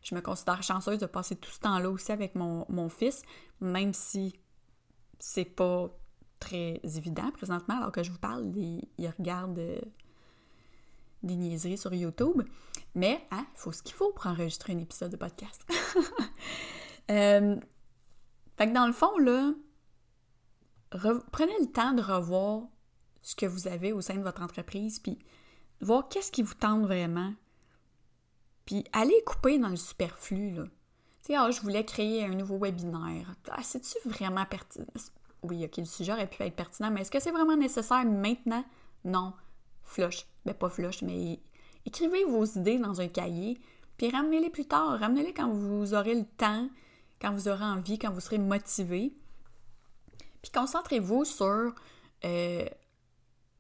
je 0.02 0.14
me 0.14 0.20
considère 0.20 0.62
chanceuse 0.62 0.98
de 0.98 1.06
passer 1.06 1.36
tout 1.36 1.50
ce 1.50 1.60
temps-là 1.60 1.90
aussi 1.90 2.12
avec 2.12 2.34
mon, 2.34 2.88
fils, 2.88 3.22
même 3.60 3.92
si 3.92 4.34
c'est 5.18 5.44
pas 5.44 5.90
très 6.38 6.80
évident 6.82 7.30
présentement, 7.32 7.76
alors 7.76 7.92
que 7.92 8.02
je 8.02 8.10
vous 8.10 8.18
parle, 8.18 8.46
il, 8.56 9.12
regarde 9.18 9.58
euh, 9.58 9.78
des 11.22 11.36
niaiseries 11.36 11.76
sur 11.76 11.92
YouTube. 11.92 12.42
Mais, 12.94 13.26
hein, 13.30 13.46
il 13.54 13.58
faut 13.58 13.72
ce 13.72 13.82
qu'il 13.82 13.94
faut 13.94 14.12
pour 14.12 14.26
enregistrer 14.26 14.72
un 14.72 14.78
épisode 14.78 15.10
de 15.10 15.16
podcast. 15.16 15.64
Euh, 17.10 17.56
fait 18.60 18.72
dans 18.72 18.86
le 18.86 18.92
fond, 18.92 19.12
prenez 21.32 21.58
le 21.60 21.72
temps 21.72 21.92
de 21.92 22.02
revoir 22.02 22.64
ce 23.22 23.34
que 23.34 23.46
vous 23.46 23.68
avez 23.68 23.92
au 23.92 24.00
sein 24.00 24.16
de 24.16 24.22
votre 24.22 24.42
entreprise, 24.42 24.98
puis 24.98 25.18
voir 25.80 26.08
qu'est-ce 26.08 26.30
qui 26.30 26.42
vous 26.42 26.54
tente 26.54 26.82
vraiment, 26.82 27.32
puis 28.66 28.84
allez 28.92 29.22
couper 29.24 29.58
dans 29.58 29.68
le 29.68 29.76
superflu, 29.76 30.50
là. 30.50 30.64
Tu 31.22 31.32
sais, 31.32 31.36
ah, 31.36 31.50
je 31.50 31.60
voulais 31.60 31.84
créer 31.84 32.24
un 32.24 32.34
nouveau 32.34 32.58
webinaire. 32.58 33.34
Ah, 33.50 33.62
c'est-tu 33.62 33.96
vraiment 34.08 34.46
pertinent? 34.46 34.86
Oui, 35.42 35.64
ok, 35.64 35.76
le 35.78 35.84
sujet 35.84 36.12
aurait 36.12 36.26
pu 36.26 36.42
être 36.42 36.56
pertinent, 36.56 36.90
mais 36.90 37.02
est-ce 37.02 37.10
que 37.10 37.20
c'est 37.20 37.30
vraiment 37.30 37.56
nécessaire 37.56 38.04
maintenant? 38.04 38.64
Non. 39.04 39.34
Flush. 39.82 40.26
Ben, 40.44 40.54
pas 40.54 40.70
flush, 40.70 41.02
mais 41.02 41.40
écrivez 41.84 42.24
vos 42.24 42.44
idées 42.44 42.78
dans 42.78 43.00
un 43.00 43.08
cahier, 43.08 43.60
puis 43.98 44.10
ramenez-les 44.10 44.50
plus 44.50 44.66
tard. 44.66 44.98
Ramenez-les 44.98 45.34
quand 45.34 45.50
vous 45.50 45.92
aurez 45.92 46.14
le 46.14 46.24
temps, 46.24 46.68
quand 47.20 47.32
vous 47.32 47.48
aurez 47.48 47.64
envie, 47.64 47.98
quand 47.98 48.10
vous 48.10 48.20
serez 48.20 48.38
motivé. 48.38 49.12
Puis 50.42 50.50
concentrez-vous 50.52 51.24
sur 51.24 51.74
euh, 52.24 52.64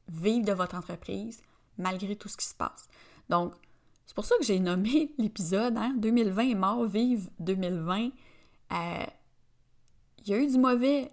vivre 0.08 0.44
de 0.44 0.52
votre 0.52 0.76
entreprise 0.76 1.42
malgré 1.78 2.16
tout 2.16 2.28
ce 2.28 2.36
qui 2.36 2.46
se 2.46 2.54
passe. 2.54 2.88
Donc, 3.28 3.54
c'est 4.06 4.14
pour 4.14 4.24
ça 4.24 4.34
que 4.38 4.44
j'ai 4.44 4.58
nommé 4.58 5.12
l'épisode 5.18 5.76
hein, 5.76 5.94
2020 5.96 6.42
est 6.42 6.54
mort, 6.54 6.84
vive 6.84 7.30
2020. 7.38 8.10
Euh, 8.72 9.04
il 10.24 10.28
y 10.28 10.34
a 10.34 10.38
eu 10.38 10.46
du 10.46 10.58
mauvais, 10.58 11.10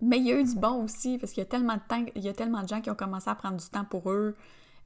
mais 0.00 0.18
il 0.18 0.26
y 0.26 0.32
a 0.32 0.38
eu 0.38 0.44
du 0.44 0.54
bon 0.54 0.84
aussi, 0.84 1.18
parce 1.18 1.32
qu'il 1.32 1.40
y 1.40 1.46
a 1.46 1.48
tellement 1.48 1.74
de 1.74 1.82
temps, 1.88 2.04
il 2.14 2.22
y 2.22 2.28
a 2.28 2.32
tellement 2.32 2.62
de 2.62 2.68
gens 2.68 2.80
qui 2.80 2.90
ont 2.90 2.94
commencé 2.94 3.28
à 3.28 3.34
prendre 3.34 3.56
du 3.56 3.68
temps 3.68 3.84
pour 3.84 4.10
eux, 4.10 4.36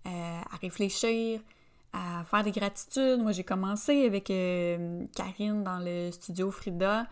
euh, 0.07 0.41
à 0.51 0.57
réfléchir, 0.61 1.41
à 1.93 2.25
faire 2.25 2.43
des 2.43 2.51
gratitudes. 2.51 3.21
Moi, 3.21 3.33
j'ai 3.33 3.45
commencé 3.45 4.07
avec 4.07 4.31
euh, 4.31 5.05
Karine 5.15 5.65
dans 5.65 5.79
le 5.79 6.11
studio 6.13 6.51
Frida, 6.51 7.07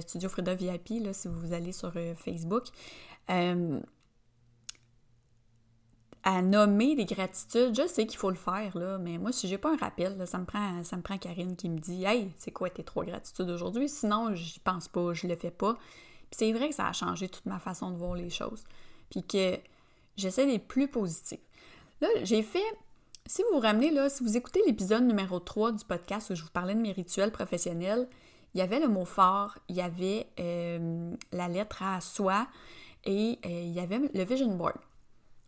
studio 0.00 0.28
Frida 0.28 0.54
VIP, 0.54 1.04
là, 1.04 1.12
si 1.12 1.28
vous 1.28 1.52
allez 1.52 1.72
sur 1.72 1.92
Facebook 2.16 2.68
à 6.22 6.42
nommer 6.42 6.94
des 6.96 7.06
gratitudes, 7.06 7.74
je 7.74 7.86
sais 7.86 8.06
qu'il 8.06 8.18
faut 8.18 8.30
le 8.30 8.36
faire, 8.36 8.76
là, 8.76 8.98
mais 8.98 9.16
moi, 9.16 9.32
si 9.32 9.48
j'ai 9.48 9.56
pas 9.56 9.72
un 9.72 9.76
rappel, 9.76 10.22
ça, 10.26 10.38
me 10.38 10.44
prend, 10.44 10.84
ça 10.84 10.96
me 10.96 11.02
prend 11.02 11.16
Karine 11.16 11.56
qui 11.56 11.68
me 11.68 11.78
dit 11.78 12.04
Hey, 12.04 12.30
c'est 12.36 12.50
quoi 12.50 12.68
tes 12.68 12.84
trois 12.84 13.04
gratitudes 13.04 13.48
aujourd'hui? 13.48 13.88
Sinon, 13.88 14.34
j'y 14.34 14.60
pense 14.60 14.88
pas, 14.88 15.14
je 15.14 15.26
le 15.26 15.36
fais 15.36 15.50
pas. 15.50 15.74
Puis 16.30 16.38
c'est 16.38 16.52
vrai 16.52 16.68
que 16.68 16.74
ça 16.74 16.86
a 16.86 16.92
changé 16.92 17.28
toute 17.28 17.46
ma 17.46 17.58
façon 17.58 17.90
de 17.90 17.96
voir 17.96 18.14
les 18.14 18.28
choses. 18.28 18.64
Puis 19.08 19.22
que 19.22 19.58
j'essaie 20.16 20.46
d'être 20.46 20.68
plus 20.68 20.88
positive. 20.88 21.40
Là, 22.00 22.08
j'ai 22.22 22.42
fait. 22.42 22.76
Si 23.32 23.44
vous 23.44 23.58
vous 23.58 23.60
ramenez, 23.60 23.92
là, 23.92 24.08
si 24.08 24.24
vous 24.24 24.36
écoutez 24.36 24.60
l'épisode 24.66 25.04
numéro 25.04 25.38
3 25.38 25.70
du 25.70 25.84
podcast 25.84 26.30
où 26.30 26.34
je 26.34 26.42
vous 26.42 26.50
parlais 26.50 26.74
de 26.74 26.80
mes 26.80 26.90
rituels 26.90 27.30
professionnels, 27.30 28.08
il 28.54 28.58
y 28.58 28.60
avait 28.60 28.80
le 28.80 28.88
mot 28.88 29.04
fort, 29.04 29.56
il 29.68 29.76
y 29.76 29.80
avait 29.80 30.26
euh, 30.40 31.14
la 31.30 31.46
lettre 31.46 31.84
à 31.84 32.00
soi 32.00 32.48
et 33.04 33.38
euh, 33.46 33.48
il 33.48 33.70
y 33.70 33.78
avait 33.78 34.00
le 34.12 34.24
vision 34.24 34.52
board. 34.56 34.74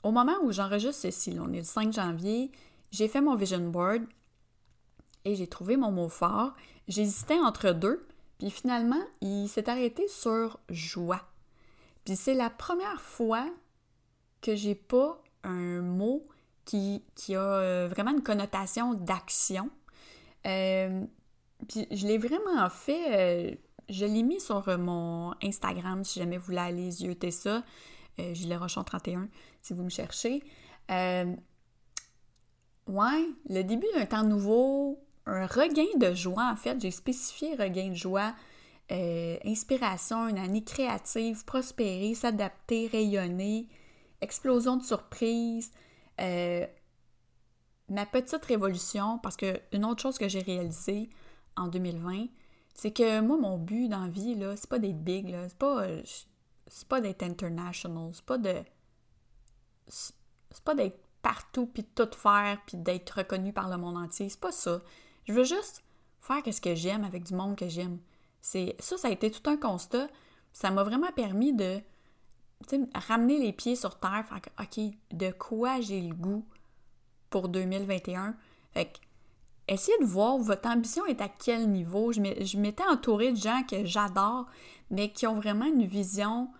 Au 0.04 0.12
moment 0.12 0.36
où 0.44 0.52
j'enregistre 0.52 1.02
ceci, 1.02 1.36
on 1.40 1.52
est 1.52 1.58
le 1.58 1.64
5 1.64 1.92
janvier, 1.92 2.52
j'ai 2.92 3.08
fait 3.08 3.20
mon 3.20 3.34
vision 3.34 3.68
board 3.68 4.04
et 5.24 5.34
j'ai 5.34 5.48
trouvé 5.48 5.76
mon 5.76 5.90
mot 5.90 6.08
fort. 6.08 6.54
J'hésitais 6.86 7.40
entre 7.40 7.72
deux, 7.72 8.06
puis 8.38 8.50
finalement, 8.50 9.02
il 9.22 9.48
s'est 9.48 9.68
arrêté 9.68 10.06
sur 10.06 10.60
joie. 10.68 11.22
Puis 12.04 12.14
c'est 12.14 12.34
la 12.34 12.48
première 12.48 13.00
fois 13.00 13.50
que 14.40 14.54
j'ai 14.54 14.76
pas 14.76 15.20
un 15.42 15.80
mot 15.80 16.22
qui, 16.64 17.02
qui 17.14 17.34
a 17.34 17.40
euh, 17.40 17.88
vraiment 17.90 18.12
une 18.12 18.22
connotation 18.22 18.94
d'action. 18.94 19.70
Euh, 20.46 21.04
puis 21.68 21.86
je 21.90 22.06
l'ai 22.06 22.18
vraiment 22.18 22.68
fait, 22.68 23.52
euh, 23.52 23.54
je 23.88 24.04
l'ai 24.04 24.22
mis 24.22 24.40
sur 24.40 24.66
mon 24.78 25.32
Instagram 25.42 26.04
si 26.04 26.18
jamais 26.18 26.38
vous 26.38 26.46
voulez 26.46 26.58
aller 26.58 27.02
yeuter 27.02 27.30
ça. 27.30 27.62
Euh, 28.18 28.34
Rochon 28.58 28.84
31, 28.84 29.28
si 29.62 29.72
vous 29.72 29.84
me 29.84 29.88
cherchez. 29.90 30.42
Ouais, 32.88 33.28
le 33.48 33.62
début 33.62 33.86
d'un 33.94 34.06
temps 34.06 34.24
nouveau, 34.24 34.98
un 35.24 35.46
regain 35.46 35.86
de 35.96 36.12
joie, 36.14 36.50
en 36.52 36.56
fait, 36.56 36.80
j'ai 36.80 36.90
spécifié 36.90 37.54
regain 37.54 37.90
de 37.90 37.94
joie, 37.94 38.34
inspiration, 38.90 40.28
une 40.28 40.36
année 40.36 40.64
créative, 40.64 41.44
prospérer, 41.44 42.14
s'adapter, 42.14 42.88
rayonner, 42.88 43.68
explosion 44.20 44.76
de 44.76 44.82
surprise, 46.22 46.68
ma 47.88 48.06
petite 48.06 48.44
révolution, 48.44 49.18
parce 49.18 49.36
que 49.36 49.60
une 49.72 49.84
autre 49.84 50.00
chose 50.02 50.18
que 50.18 50.28
j'ai 50.28 50.40
réalisée 50.40 51.10
en 51.56 51.68
2020, 51.68 52.26
c'est 52.74 52.92
que 52.92 53.20
moi, 53.20 53.36
mon 53.36 53.58
but 53.58 53.88
dans 53.88 54.04
la 54.04 54.08
vie, 54.08 54.34
là, 54.34 54.56
c'est 54.56 54.68
pas 54.68 54.78
d'être 54.78 55.02
big, 55.02 55.36
c'est 55.48 55.58
pas 55.58 55.86
c'est 56.66 56.88
pas 56.88 57.00
d'être 57.00 57.22
international, 57.22 58.10
c'est 58.14 58.24
pas 58.24 58.38
de. 58.38 58.54
C'est 59.86 60.64
pas 60.64 60.74
d'être 60.74 60.98
partout 61.22 61.66
puis 61.66 61.82
de 61.82 62.04
tout 62.04 62.16
faire 62.16 62.58
puis 62.66 62.78
d'être 62.78 63.10
reconnu 63.18 63.52
par 63.52 63.68
le 63.68 63.76
monde 63.76 63.96
entier. 63.96 64.28
C'est 64.28 64.40
pas 64.40 64.52
ça. 64.52 64.80
Je 65.24 65.32
veux 65.32 65.44
juste 65.44 65.82
faire 66.20 66.42
ce 66.50 66.60
que 66.60 66.74
j'aime 66.74 67.04
avec 67.04 67.24
du 67.24 67.34
monde 67.34 67.56
que 67.56 67.68
j'aime. 67.68 67.98
C'est 68.40 68.74
ça, 68.78 68.96
ça 68.96 69.08
a 69.08 69.10
été 69.10 69.30
tout 69.30 69.48
un 69.50 69.56
constat. 69.56 70.08
Ça 70.52 70.70
m'a 70.70 70.82
vraiment 70.82 71.12
permis 71.12 71.52
de 71.52 71.80
ramener 72.94 73.38
les 73.38 73.52
pieds 73.52 73.76
sur 73.76 73.98
terre, 73.98 74.24
faire 74.28 74.40
OK, 74.60 74.80
de 75.12 75.30
quoi 75.32 75.80
j'ai 75.80 76.00
le 76.00 76.14
goût 76.14 76.44
pour 77.30 77.48
2021. 77.48 78.36
Fait 78.72 78.86
que, 78.86 78.98
essayez 79.68 79.98
de 79.98 80.04
voir 80.04 80.38
votre 80.38 80.68
ambition 80.68 81.04
est 81.06 81.20
à 81.20 81.28
quel 81.28 81.70
niveau? 81.70 82.12
Je 82.12 82.56
m'étais 82.56 82.84
entourée 82.84 83.32
de 83.32 83.36
gens 83.36 83.62
que 83.68 83.84
j'adore, 83.84 84.46
mais 84.90 85.10
qui 85.12 85.26
ont 85.26 85.34
vraiment 85.34 85.66
une 85.66 85.84
vision 85.84 86.50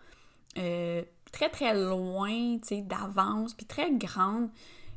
euh, 0.58 1.02
très 1.30 1.48
très 1.48 1.74
loin, 1.74 2.58
d'avance, 2.70 3.54
puis 3.54 3.66
très 3.66 3.92
grande. 3.92 4.50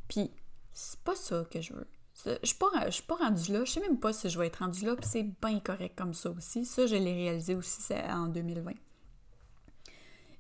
Puis 0.08 0.32
c'est 0.74 1.00
pas 1.00 1.16
ça 1.16 1.46
que 1.50 1.62
je 1.62 1.74
veux. 1.74 1.88
Je 2.26 2.38
suis 2.44 2.58
pas, 2.58 2.92
suis 2.92 3.04
pas 3.04 3.16
rendue 3.16 3.52
là. 3.52 3.66
Je 3.66 3.72
sais 3.72 3.82
même 3.82 4.00
pas 4.00 4.14
si 4.14 4.30
je 4.30 4.40
vais 4.40 4.48
être 4.48 4.58
rendue 4.58 4.86
là, 4.86 4.96
puis 4.96 5.08
c'est 5.08 5.24
bien 5.24 5.60
correct 5.60 5.96
comme 5.98 6.14
ça 6.14 6.32
aussi. 6.32 6.66
Ça, 6.66 6.88
je 6.88 6.96
l'ai 6.96 7.14
réalisé 7.14 7.56
aussi 7.56 7.82
en 8.10 8.28
2020. 8.28 8.72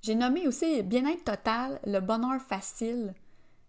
J'ai 0.05 0.13
nommé 0.13 0.47
aussi 0.47 0.83
bien-être 0.83 1.23
total, 1.23 1.79
le 1.87 1.99
bonheur 1.99 2.39
facile, 2.39 3.15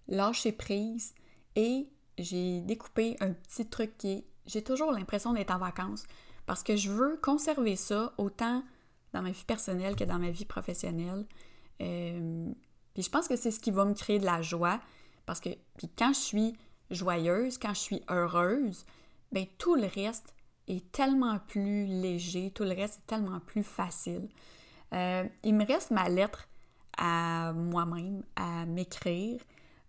lâcher 0.07 0.53
prise, 0.53 1.15
et 1.55 1.89
j'ai 2.19 2.61
découpé 2.61 3.17
un 3.21 3.33
petit 3.33 3.65
truc 3.65 3.97
qui 3.97 4.09
est, 4.09 4.25
j'ai 4.45 4.63
toujours 4.63 4.93
l'impression 4.93 5.33
d'être 5.33 5.51
en 5.51 5.57
vacances, 5.57 6.05
parce 6.45 6.63
que 6.63 6.77
je 6.77 6.91
veux 6.91 7.17
conserver 7.23 7.75
ça 7.75 8.13
autant 8.19 8.63
dans 9.15 9.23
ma 9.23 9.31
vie 9.31 9.45
personnelle 9.47 9.97
que 9.97 10.05
dans 10.05 10.19
ma 10.19 10.29
vie 10.29 10.45
professionnelle. 10.45 11.25
Euh, 11.81 12.53
puis 12.93 13.03
je 13.03 13.09
pense 13.09 13.29
que 13.29 13.37
c'est 13.37 13.51
ce 13.51 13.59
qui 13.59 13.71
va 13.71 13.87
me 13.87 13.95
créer 13.95 14.19
de 14.19 14.27
la 14.27 14.43
joie 14.43 14.79
parce 15.25 15.41
que 15.41 15.49
puis 15.79 15.89
quand 15.89 16.13
je 16.13 16.21
suis 16.21 16.53
joyeuse, 16.91 17.57
quand 17.57 17.73
je 17.73 17.81
suis 17.81 18.03
heureuse, 18.11 18.85
ben 19.33 19.47
tout 19.57 19.75
le 19.75 19.87
reste 19.87 20.35
est 20.69 20.93
tellement 20.93 21.39
plus 21.39 21.87
léger, 21.87 22.51
tout 22.51 22.65
le 22.65 22.75
reste 22.75 22.99
est 22.99 23.07
tellement 23.07 23.41
plus 23.41 23.63
facile. 23.63 24.29
Euh, 24.95 25.25
il 25.43 25.55
me 25.55 25.67
reste 25.67 25.91
ma 25.91 26.09
lettre 26.09 26.49
à 26.97 27.53
moi-même, 27.53 28.23
à 28.37 28.65
m'écrire. 28.67 29.41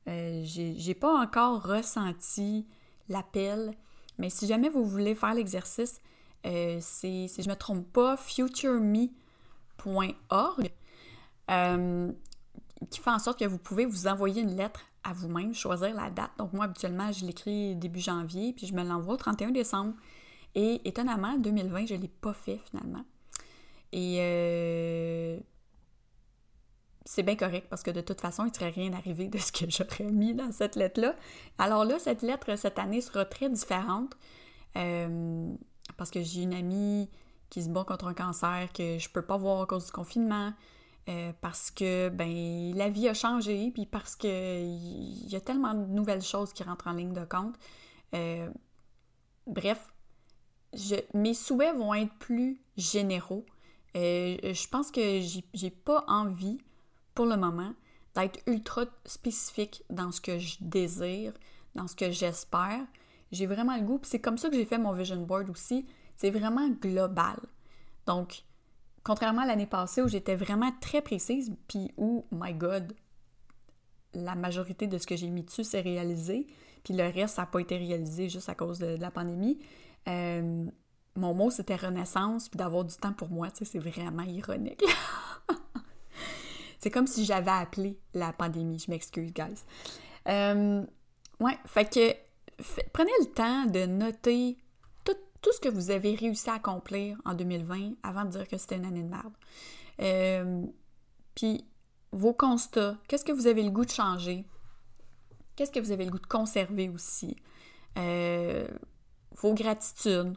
Euh, 0.08 0.42
j'ai 0.44 0.94
pas 0.94 1.13
encore 1.22 1.63
ressenti 1.63 2.66
l'appel, 3.10 3.74
mais 4.18 4.30
si 4.30 4.48
jamais 4.48 4.70
vous 4.70 4.86
voulez 4.86 5.16
faire 5.16 5.34
l'exercice, 5.34 6.01
euh, 6.46 6.77
c'est, 6.82 7.27
si 7.27 7.42
je 7.44 7.50
me 7.50 7.56
trompe 7.56 7.92
pas, 7.92 8.16
futureme.org, 8.16 9.12
euh, 11.51 12.12
qui 12.89 13.00
fait 13.00 13.10
en 13.10 13.20
sorte 13.20 13.39
que 13.39 13.46
vous 13.46 13.58
pouvez 13.58 13.86
vous 13.86 14.08
envoyer 14.08 14.42
une 14.42 14.56
lettre 14.56 14.82
à 15.04 15.13
vous-même, 15.13 15.54
choisir 15.54 15.94
la 15.94 16.10
date. 16.10 16.32
Donc 16.38 16.54
moi, 16.54 16.66
habituellement, 16.66 17.12
je 17.12 17.25
l'écris 17.25 17.75
début 17.75 18.00
janvier, 18.00 18.54
puis 18.54 18.68
je 18.68 18.74
me 18.74 18.84
l'envoie 18.84 19.16
au 19.16 19.18
31 19.18 19.51
décembre. 19.51 19.94
Et 20.56 20.88
étonnamment, 20.88 21.38
2020, 21.38 21.86
je 21.88 21.96
ne 21.96 22.01
l'ai 22.01 22.08
pas 22.08 22.34
fait 22.34 22.60
finalement. 22.70 23.04
Et 23.91 24.17
euh, 24.20 25.39
c'est 27.06 27.24
bien 27.24 27.36
correct 27.36 27.67
parce 27.70 27.84
que 27.84 27.91
de 27.91 28.01
toute 28.01 28.22
façon, 28.22 28.46
il 28.46 28.50
ne 28.50 28.53
serait 28.53 28.70
rien 28.70 28.94
arrivé 28.94 29.27
de 29.27 29.38
ce 29.38 29.51
que 29.51 29.65
j'aurais 29.70 30.12
mis 30.12 30.34
dans 30.34 30.51
cette 30.51 30.75
lettre-là. 30.75 31.15
Alors 31.58 31.86
là, 31.86 32.00
cette 32.00 32.22
lettre, 32.22 32.56
cette 32.58 32.79
année, 32.79 33.01
sera 33.01 33.25
très 33.25 33.50
différente 33.50 34.15
euh, 34.75 35.53
parce 35.98 36.12
que 36.12 36.22
j'ai 36.22 36.41
une 36.41 36.53
amie 36.53 37.10
qui 37.50 37.63
se 37.63 37.70
bat 37.70 37.86
contre 37.86 38.08
un 38.08 38.13
cancer 38.13 38.67
que 38.74 38.98
je 38.98 39.10
peux 39.10 39.22
pas 39.22 39.38
voir 39.38 39.62
à 39.62 39.65
cause 39.65 39.86
du 39.86 39.91
confinement. 39.91 40.53
Euh, 41.10 41.32
parce 41.39 41.72
que 41.72 42.10
ben 42.10 42.75
la 42.75 42.89
vie 42.89 43.08
a 43.08 43.13
changé, 43.13 43.72
puis 43.72 43.86
parce 43.86 44.17
que 44.17 44.62
il 44.62 45.29
y 45.29 45.38
a 45.38 45.39
tellement 45.39 45.74
de 45.74 45.86
nouvelles 45.86 46.22
choses 46.22 46.51
qui 46.51 46.63
rentrent 46.63 46.88
en 46.88 46.91
ligne 46.91 47.13
de 47.13 47.24
compte. 47.24 47.56
Bref, 49.48 49.94
mes 51.13 51.34
souhaits 51.34 51.75
vont 51.77 51.94
être 51.94 52.13
plus 52.15 52.62
généraux. 52.75 53.46
Je 53.98 54.68
pense 54.70 54.92
que 54.92 55.20
j'ai 55.54 55.72
pas 55.72 56.04
envie 56.08 56.58
pour 57.18 57.25
le 57.25 57.36
moment, 57.36 57.74
d'être 58.13 58.39
ultra 58.46 58.86
spécifique 59.06 59.84
dans 59.89 60.12
ce 60.12 60.22
que 60.22 60.38
je 60.38 60.58
désire, 60.62 61.34
dans 61.74 61.88
ce 61.88 61.96
que 61.96 62.12
j'espère. 62.12 62.86
J'ai 63.32 63.48
vraiment 63.48 63.75
le 63.75 63.82
goût, 63.82 64.00
c'est 64.04 64.20
comme 64.20 64.38
ça 64.38 64.50
que 64.50 64.56
j'ai 64.56 64.66
fait 64.66 64.77
mon 64.77 64.94
vision 64.94 65.18
board 65.24 65.50
aussi. 65.50 65.88
C'est 66.16 66.30
vraiment 66.30 66.70
global. 66.70 67.39
Donc, 68.06 68.44
contrairement 69.04 69.42
à 69.42 69.46
l'année 69.48 69.66
passée 69.66 70.04
où 70.04 70.08
j'étais 70.08 70.36
vraiment 70.36 70.72
très 70.80 71.01
précise, 71.01 71.51
puis 71.68 71.92
où, 71.98 72.24
my 72.32 72.54
God, 72.54 72.94
la 74.13 74.36
majorité 74.36 74.86
de 74.86 75.00
ce 75.00 75.08
que 75.08 75.16
j'ai 75.16 75.30
mis 75.30 75.42
dessus 75.42 75.63
s'est 75.63 75.82
réalisé, 75.82 76.46
puis 76.84 76.94
le 76.94 77.04
reste, 77.04 77.38
ça 77.38 77.42
n'a 77.42 77.46
pas 77.48 77.62
été 77.62 77.77
réalisé 77.77 78.30
juste 78.30 78.50
à 78.50 78.54
cause 78.54 78.77
de, 78.77 78.96
la 79.00 79.10
pandémie. 79.10 79.58
Euh, 80.08 80.66
mon 81.17 81.33
mot, 81.33 81.50
c'était 81.50 81.75
renaissance, 81.75 82.50
puis 82.50 82.57
d'avoir 82.57 82.86
du 82.86 82.95
temps 82.95 83.13
pour 83.13 83.29
moi, 83.29 83.50
tu 83.51 83.57
sais, 83.57 83.65
c'est 83.65 83.79
vraiment 83.79 84.24
ironique. 84.24 84.83
C'est 86.79 86.91
comme 86.91 87.07
si 87.07 87.25
j'avais 87.25 87.51
appelé 87.51 88.00
la 88.13 88.31
pandémie. 88.31 88.77
Je 88.77 88.91
m'excuse, 88.91 89.33
guys. 89.33 89.65
Euh, 90.27 90.86
ouais, 91.39 91.57
fait 91.65 91.91
que 91.91 92.15
prenez 92.93 93.12
le 93.19 93.25
temps 93.33 93.65
de 93.65 93.86
noter 93.86 94.57
tout, 95.03 95.51
ce 95.51 95.59
que 95.59 95.69
vous 95.69 95.91
avez 95.91 96.15
réussi 96.15 96.50
à 96.50 96.55
accomplir 96.55 97.17
en 97.24 97.33
2020 97.33 97.93
avant 98.03 98.25
de 98.25 98.31
dire 98.31 98.47
que 98.47 98.57
c'était 98.57 98.75
une 98.75 98.86
année 98.86 99.03
de 99.03 99.09
merde. 99.09 99.33
Euh, 100.01 100.65
puis 101.36 101.65
vos 102.12 102.33
constats, 102.33 102.97
qu'est-ce 103.07 103.24
que 103.24 103.31
vous 103.31 103.47
avez 103.47 103.63
le 103.63 103.69
goût 103.69 103.86
de 103.86 103.91
changer? 103.91 104.45
Qu'est-ce 105.55 105.71
que 105.71 105.79
vous 105.79 105.91
avez 105.91 106.05
le 106.05 106.12
goût 106.12 106.19
de 106.19 106.27
conserver 106.27 106.89
aussi? 106.89 107.36
Euh, 107.97 108.67
vos 109.41 109.53
gratitudes. 109.53 110.36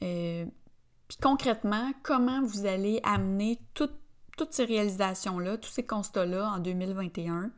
Puis 0.00 1.18
concrètement, 1.22 1.92
comment 2.02 2.42
vous 2.42 2.66
allez 2.66 3.00
amener 3.04 3.58
tout 3.74 3.90
toutes 4.36 4.52
ces 4.52 4.64
réalisations-là, 4.64 5.58
tous 5.58 5.70
ces 5.70 5.86
constats-là 5.86 6.50
en 6.56 6.58
2021 6.58 7.50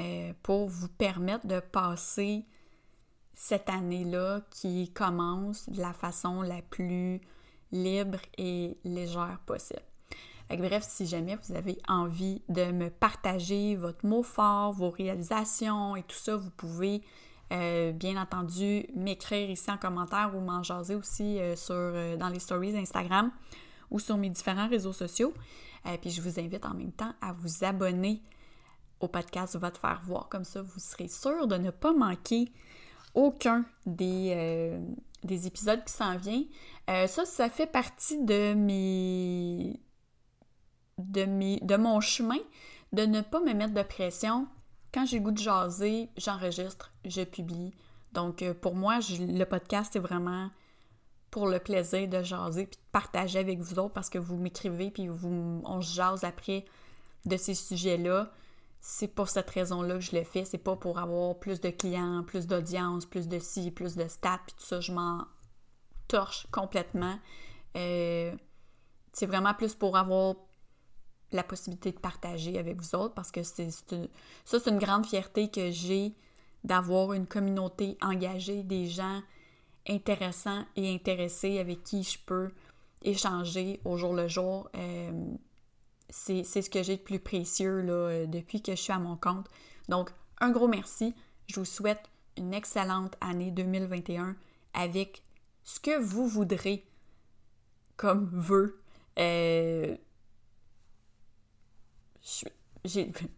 euh, 0.00 0.32
pour 0.42 0.68
vous 0.68 0.88
permettre 0.88 1.46
de 1.46 1.60
passer 1.60 2.46
cette 3.34 3.68
année-là 3.68 4.42
qui 4.50 4.92
commence 4.92 5.68
de 5.68 5.80
la 5.80 5.92
façon 5.92 6.42
la 6.42 6.60
plus 6.62 7.20
libre 7.70 8.18
et 8.36 8.78
légère 8.84 9.40
possible. 9.46 9.82
bref, 10.50 10.84
si 10.86 11.06
jamais 11.06 11.36
vous 11.36 11.54
avez 11.54 11.78
envie 11.88 12.42
de 12.48 12.70
me 12.72 12.90
partager 12.90 13.74
votre 13.74 14.04
mot 14.06 14.22
fort, 14.22 14.72
vos 14.72 14.90
réalisations 14.90 15.96
et 15.96 16.02
tout 16.02 16.16
ça, 16.16 16.36
vous 16.36 16.50
pouvez 16.50 17.02
euh, 17.52 17.92
bien 17.92 18.20
entendu 18.20 18.86
m'écrire 18.94 19.50
ici 19.50 19.70
en 19.70 19.76
commentaire 19.76 20.32
ou 20.34 20.40
m'en 20.40 20.62
jaser 20.62 20.94
aussi 20.94 21.38
euh, 21.38 21.54
sur, 21.54 22.18
dans 22.18 22.28
les 22.28 22.38
stories 22.38 22.76
Instagram 22.76 23.30
ou 23.90 23.98
sur 23.98 24.16
mes 24.16 24.30
différents 24.30 24.68
réseaux 24.68 24.92
sociaux. 24.92 25.32
Euh, 25.86 25.96
puis 26.00 26.10
je 26.10 26.20
vous 26.22 26.38
invite 26.38 26.64
en 26.64 26.74
même 26.74 26.92
temps 26.92 27.12
à 27.20 27.32
vous 27.32 27.64
abonner 27.64 28.22
au 29.00 29.08
podcast 29.08 29.56
Va 29.56 29.70
te 29.70 29.78
faire 29.78 30.00
voir. 30.04 30.28
Comme 30.28 30.44
ça, 30.44 30.62
vous 30.62 30.78
serez 30.78 31.08
sûr 31.08 31.46
de 31.46 31.56
ne 31.56 31.70
pas 31.70 31.92
manquer 31.92 32.52
aucun 33.14 33.64
des, 33.84 34.32
euh, 34.34 34.80
des 35.24 35.46
épisodes 35.46 35.84
qui 35.84 35.92
s'en 35.92 36.16
vient. 36.16 36.44
Euh, 36.88 37.06
ça, 37.06 37.24
ça 37.24 37.50
fait 37.50 37.66
partie 37.66 38.22
de 38.24 38.54
mes, 38.54 39.80
de 40.98 41.24
mes 41.24 41.58
de 41.60 41.76
mon 41.76 42.00
chemin 42.00 42.38
de 42.92 43.06
ne 43.06 43.22
pas 43.22 43.40
me 43.40 43.54
mettre 43.54 43.74
de 43.74 43.82
pression. 43.82 44.46
Quand 44.92 45.06
j'ai 45.06 45.20
goût 45.20 45.30
de 45.30 45.38
jaser, 45.38 46.10
j'enregistre, 46.16 46.92
je 47.04 47.22
publie. 47.22 47.74
Donc 48.12 48.44
pour 48.60 48.74
moi, 48.74 48.98
le 49.18 49.44
podcast 49.44 49.90
c'est 49.92 49.98
vraiment 49.98 50.50
pour 51.30 51.46
le 51.46 51.58
plaisir 51.58 52.06
de 52.08 52.22
jaser 52.22 52.66
puis 52.66 52.76
de 52.76 52.90
partager 52.92 53.38
avec 53.38 53.58
vous 53.58 53.78
autres 53.78 53.94
parce 53.94 54.10
que 54.10 54.18
vous 54.18 54.36
m'écrivez 54.36 54.90
puis 54.90 55.08
vous, 55.08 55.62
on 55.64 55.80
se 55.80 55.94
jase 55.94 56.24
après 56.24 56.66
de 57.24 57.36
ces 57.36 57.54
sujets-là. 57.54 58.30
C'est 58.80 59.08
pour 59.08 59.28
cette 59.28 59.48
raison-là 59.48 59.94
que 59.94 60.00
je 60.00 60.14
le 60.14 60.24
fais. 60.24 60.44
C'est 60.44 60.58
pas 60.58 60.76
pour 60.76 60.98
avoir 60.98 61.38
plus 61.38 61.60
de 61.60 61.70
clients, 61.70 62.22
plus 62.22 62.46
d'audience, 62.46 63.06
plus 63.06 63.28
de 63.28 63.38
ci, 63.38 63.70
plus 63.70 63.96
de 63.96 64.06
stats 64.08 64.40
puis 64.46 64.54
tout 64.58 64.64
ça. 64.64 64.80
Je 64.80 64.92
m'en 64.92 65.24
torche 66.06 66.46
complètement. 66.50 67.18
Euh, 67.76 68.34
c'est 69.12 69.26
vraiment 69.26 69.54
plus 69.54 69.74
pour 69.74 69.96
avoir 69.96 70.34
la 71.36 71.42
possibilité 71.42 71.92
de 71.92 71.98
partager 71.98 72.58
avec 72.58 72.80
vous 72.80 72.94
autres 72.94 73.14
parce 73.14 73.30
que 73.30 73.42
c'est 73.42 73.70
ça, 73.70 73.96
c'est 74.44 74.66
une 74.68 74.78
grande 74.78 75.06
fierté 75.06 75.50
que 75.50 75.70
j'ai 75.70 76.14
d'avoir 76.64 77.12
une 77.12 77.26
communauté 77.26 77.96
engagée, 78.00 78.62
des 78.62 78.86
gens 78.86 79.20
intéressant 79.88 80.64
et 80.76 80.94
intéressé 80.94 81.58
avec 81.58 81.82
qui 81.82 82.02
je 82.02 82.18
peux 82.24 82.50
échanger 83.02 83.80
au 83.84 83.96
jour 83.96 84.14
le 84.14 84.28
jour. 84.28 84.70
Euh, 84.76 85.10
c'est 86.08 86.44
ce 86.44 86.70
que 86.70 86.82
j'ai 86.82 86.96
de 86.96 87.02
plus 87.02 87.18
précieux 87.18 87.80
là, 87.80 87.92
euh, 87.92 88.26
depuis 88.26 88.62
que 88.62 88.72
je 88.72 88.80
suis 88.80 88.92
à 88.92 88.98
mon 88.98 89.16
compte. 89.16 89.48
Donc, 89.88 90.10
un 90.40 90.50
gros 90.50 90.68
merci. 90.68 91.14
Je 91.46 91.58
vous 91.58 91.66
souhaite 91.66 92.02
une 92.36 92.54
excellente 92.54 93.16
année 93.20 93.50
2021 93.50 94.36
avec 94.74 95.22
ce 95.64 95.80
que 95.80 95.98
vous 95.98 96.26
voudrez 96.26 96.84
comme 97.96 98.28
vœu. 98.32 98.78
Euh, 99.18 99.96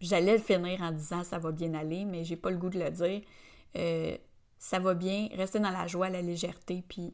j'allais 0.01 0.39
finir 0.39 0.81
en 0.81 0.91
disant 0.91 1.23
ça 1.23 1.39
va 1.39 1.51
bien 1.51 1.73
aller, 1.73 2.05
mais 2.05 2.23
j'ai 2.23 2.35
pas 2.35 2.49
le 2.49 2.57
goût 2.57 2.69
de 2.69 2.79
le 2.79 2.91
dire 2.91 3.21
ça 4.65 4.79
va 4.79 4.95
bien, 4.95 5.27
restez 5.33 5.59
dans 5.59 5.69
la 5.69 5.85
joie, 5.85 6.09
la 6.09 6.23
légèreté, 6.23 6.83
puis 6.87 7.13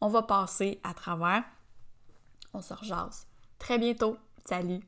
on 0.00 0.08
va 0.08 0.22
passer 0.22 0.80
à 0.82 0.94
travers. 0.94 1.44
On 2.54 2.62
se 2.62 2.72
rejase. 2.72 3.26
Très 3.58 3.78
bientôt. 3.78 4.16
Salut! 4.44 4.80